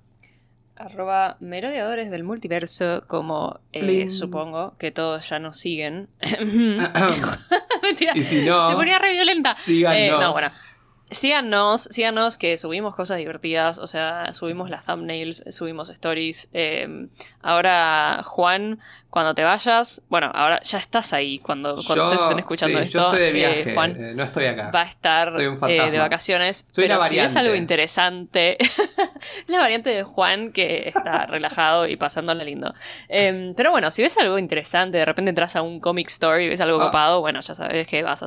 Arroba 0.77 1.39
merodeadores 1.41 2.11
del 2.11 2.23
multiverso, 2.25 3.05
como 3.07 3.61
eh, 3.73 4.11
supongo 4.11 4.75
que 4.79 4.91
todos 4.91 5.27
ya 5.29 5.39
nos 5.39 5.59
siguen. 5.59 6.09
Mentira. 7.83 8.13
y 8.15 8.23
si 8.23 8.45
no, 8.45 8.69
Se 8.69 8.75
ponía 8.77 8.99
re 8.99 9.13
violenta. 9.13 9.55
síganos. 9.55 9.99
Eh, 9.99 10.11
no, 10.11 10.33
bueno. 10.33 10.49
Síganos, 11.11 11.83
síganos 11.85 12.37
que 12.37 12.57
subimos 12.57 12.95
cosas 12.97 13.19
divertidas, 13.19 13.79
o 13.79 13.87
sea, 13.87 14.33
subimos 14.33 14.71
las 14.71 14.85
thumbnails, 14.85 15.45
subimos 15.51 15.89
stories. 15.91 16.49
eh, 16.53 17.07
ahora, 17.43 18.23
Juan, 18.25 18.81
cuando 19.11 19.35
te 19.35 19.45
vayas, 19.45 20.03
bueno, 20.11 20.31
ahora 20.35 20.61
ya 20.61 20.77
estás 20.79 21.13
ahí 21.15 21.39
cuando, 21.39 21.75
cuando 21.75 21.95
Yo- 21.95 22.03
ustedes 22.05 22.21
estén 22.23 22.39
escuchando 22.39 22.79
sí, 22.81 22.85
esto. 22.87 22.99
Yo 22.99 23.05
estoy 23.17 23.33
de 23.33 23.61
eh, 23.61 23.75
Juan 23.75 23.97
eh, 24.05 24.15
no 24.15 24.25
estoy 24.25 24.45
acá. 24.47 24.71
va 24.75 24.83
a 24.83 24.85
estar 24.85 25.29
eh, 25.41 25.91
de 25.91 25.99
vacaciones. 25.99 26.67
Soy 26.71 26.85
pero 26.87 26.97
si 26.97 27.15
ves 27.17 27.33
variante. 27.33 27.39
algo 27.39 27.55
interesante, 27.55 28.59
la 29.47 29.59
variante 29.61 29.91
de 29.91 30.03
Juan 30.03 30.53
que 30.53 30.93
está 30.95 31.25
relajado 31.27 31.87
y 31.89 31.97
pasándola 31.97 32.45
lindo. 32.45 32.75
Em, 33.09 33.55
pero 33.55 33.71
bueno, 33.71 33.91
si 33.91 34.03
ves 34.03 34.19
algo 34.19 34.39
interesante, 34.39 34.99
de 34.99 35.05
repente 35.07 35.31
entras 35.31 35.57
a 35.57 35.63
un 35.63 35.81
comic 35.81 36.09
store 36.09 36.45
y 36.45 36.49
ves 36.51 36.61
algo 36.61 36.79
Ah. 36.83 36.87
copado, 36.87 37.21
bueno, 37.23 37.41
ya 37.41 37.55
sabes 37.55 37.87
que 37.87 38.03
vas 38.03 38.23
a. 38.23 38.27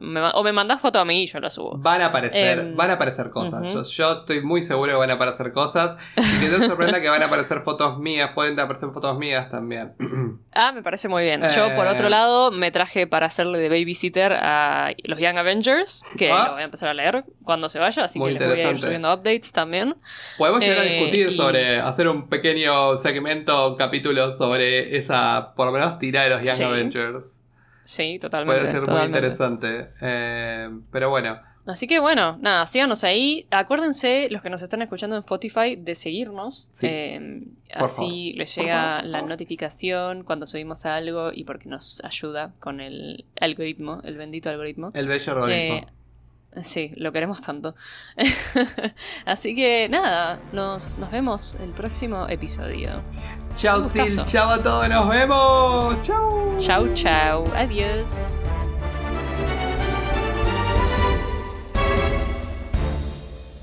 Me 0.00 0.20
ma- 0.20 0.30
o 0.32 0.44
me 0.44 0.52
mandás 0.52 0.80
foto 0.80 1.00
a 1.00 1.04
mí 1.04 1.22
y 1.24 1.26
yo 1.26 1.40
la 1.40 1.50
subo. 1.50 1.77
Van 1.80 2.02
a 2.02 2.06
aparecer, 2.06 2.58
Em, 2.58 2.76
van 2.76 2.90
a 2.90 2.94
aparecer 2.94 3.30
cosas. 3.30 3.72
yo, 3.72 3.82
yo 3.82 4.12
estoy 4.12 4.42
muy 4.42 4.62
seguro 4.62 4.92
que 4.92 4.98
van 4.98 5.10
a 5.10 5.14
aparecer 5.14 5.52
cosas. 5.52 5.96
Y 6.16 6.40
que 6.40 6.48
te 6.58 6.66
sorprenda 6.66 7.00
que 7.00 7.08
van 7.08 7.22
a 7.22 7.26
aparecer 7.26 7.60
fotos 7.60 7.98
mías. 7.98 8.30
Pueden 8.34 8.58
aparecer 8.58 8.90
fotos 8.90 9.16
mías 9.18 9.50
también. 9.50 9.92
Ah, 10.60 10.72
me 10.72 10.82
parece 10.82 11.08
muy 11.08 11.22
bien. 11.22 11.40
Yo, 11.54 11.72
por 11.76 11.86
Eh. 11.86 11.90
otro 11.90 12.08
lado, 12.08 12.50
me 12.50 12.72
traje 12.72 13.06
para 13.06 13.26
hacerle 13.26 13.58
de 13.60 13.68
babysitter 13.68 14.32
a 14.32 14.92
los 15.04 15.18
Young 15.20 15.38
Avengers, 15.38 16.02
que 16.16 16.32
Ah. 16.32 16.46
lo 16.48 16.52
voy 16.54 16.62
a 16.62 16.64
empezar 16.64 16.88
a 16.88 16.94
leer 16.94 17.24
cuando 17.44 17.68
se 17.68 17.78
vaya, 17.78 18.02
así 18.04 18.18
Muy 18.18 18.32
que 18.32 18.40
les 18.40 18.48
voy 18.48 18.60
a 18.60 18.70
ir 18.70 18.80
subiendo 18.80 19.08
updates 19.14 19.52
también. 19.52 19.94
Podemos 20.36 20.60
llegar 20.60 20.78
a 20.78 20.84
Eh, 20.84 20.94
discutir 20.98 21.28
y- 21.28 21.36
sobre 21.36 21.78
hacer 21.80 22.08
un 22.08 22.28
pequeño 22.28 22.96
segmento, 22.96 23.68
un 23.70 23.76
capítulo 23.76 24.32
sobre 24.32 24.96
esa, 24.96 25.52
por 25.54 25.66
lo 25.66 25.72
menos, 25.72 25.96
tira 26.00 26.24
de 26.24 26.30
los 26.30 26.40
Young 26.42 26.56
Sí. 26.56 26.64
Avengers. 26.64 27.38
Sí, 27.84 28.18
totalmente. 28.18 28.60
Puede 28.60 28.70
ser 28.72 28.82
muy 28.86 29.02
interesante. 29.02 29.90
Eh, 30.02 30.68
pero 30.90 31.08
bueno, 31.10 31.40
Así 31.68 31.86
que 31.86 32.00
bueno, 32.00 32.38
nada, 32.40 32.66
síganos 32.66 33.04
ahí. 33.04 33.46
Acuérdense, 33.50 34.28
los 34.30 34.42
que 34.42 34.48
nos 34.50 34.62
están 34.62 34.80
escuchando 34.82 35.16
en 35.16 35.20
Spotify, 35.20 35.76
de 35.76 35.94
seguirnos. 35.94 36.66
Sí. 36.72 36.86
Eh, 36.88 37.42
Por 37.74 37.82
así 37.84 38.32
les 38.36 38.54
Por 38.54 38.64
llega 38.64 38.80
favor, 38.82 39.00
por 39.02 39.06
la 39.10 39.18
favor. 39.18 39.28
notificación 39.30 40.24
cuando 40.24 40.46
subimos 40.46 40.86
algo 40.86 41.30
y 41.32 41.44
porque 41.44 41.68
nos 41.68 42.02
ayuda 42.04 42.52
con 42.58 42.80
el 42.80 43.24
algoritmo, 43.40 44.00
el 44.04 44.16
bendito 44.16 44.48
algoritmo. 44.48 44.88
el 44.94 45.06
bello 45.06 45.32
algoritmo. 45.32 45.86
Eh, 46.54 46.62
sí, 46.62 46.92
lo 46.96 47.12
queremos 47.12 47.42
tanto. 47.42 47.74
así 49.26 49.54
que 49.54 49.88
nada, 49.90 50.40
nos, 50.52 50.96
nos 50.96 51.10
vemos 51.10 51.54
el 51.56 51.72
próximo 51.72 52.26
episodio. 52.28 53.02
Chao, 53.56 53.84
Sil. 53.92 54.24
Chao 54.24 54.48
a 54.50 54.62
todos. 54.62 54.88
Nos 54.88 55.08
vemos. 55.08 56.00
Chao. 56.02 56.56
Chau, 56.56 56.94
chau. 56.94 57.44
Adiós. 57.54 58.46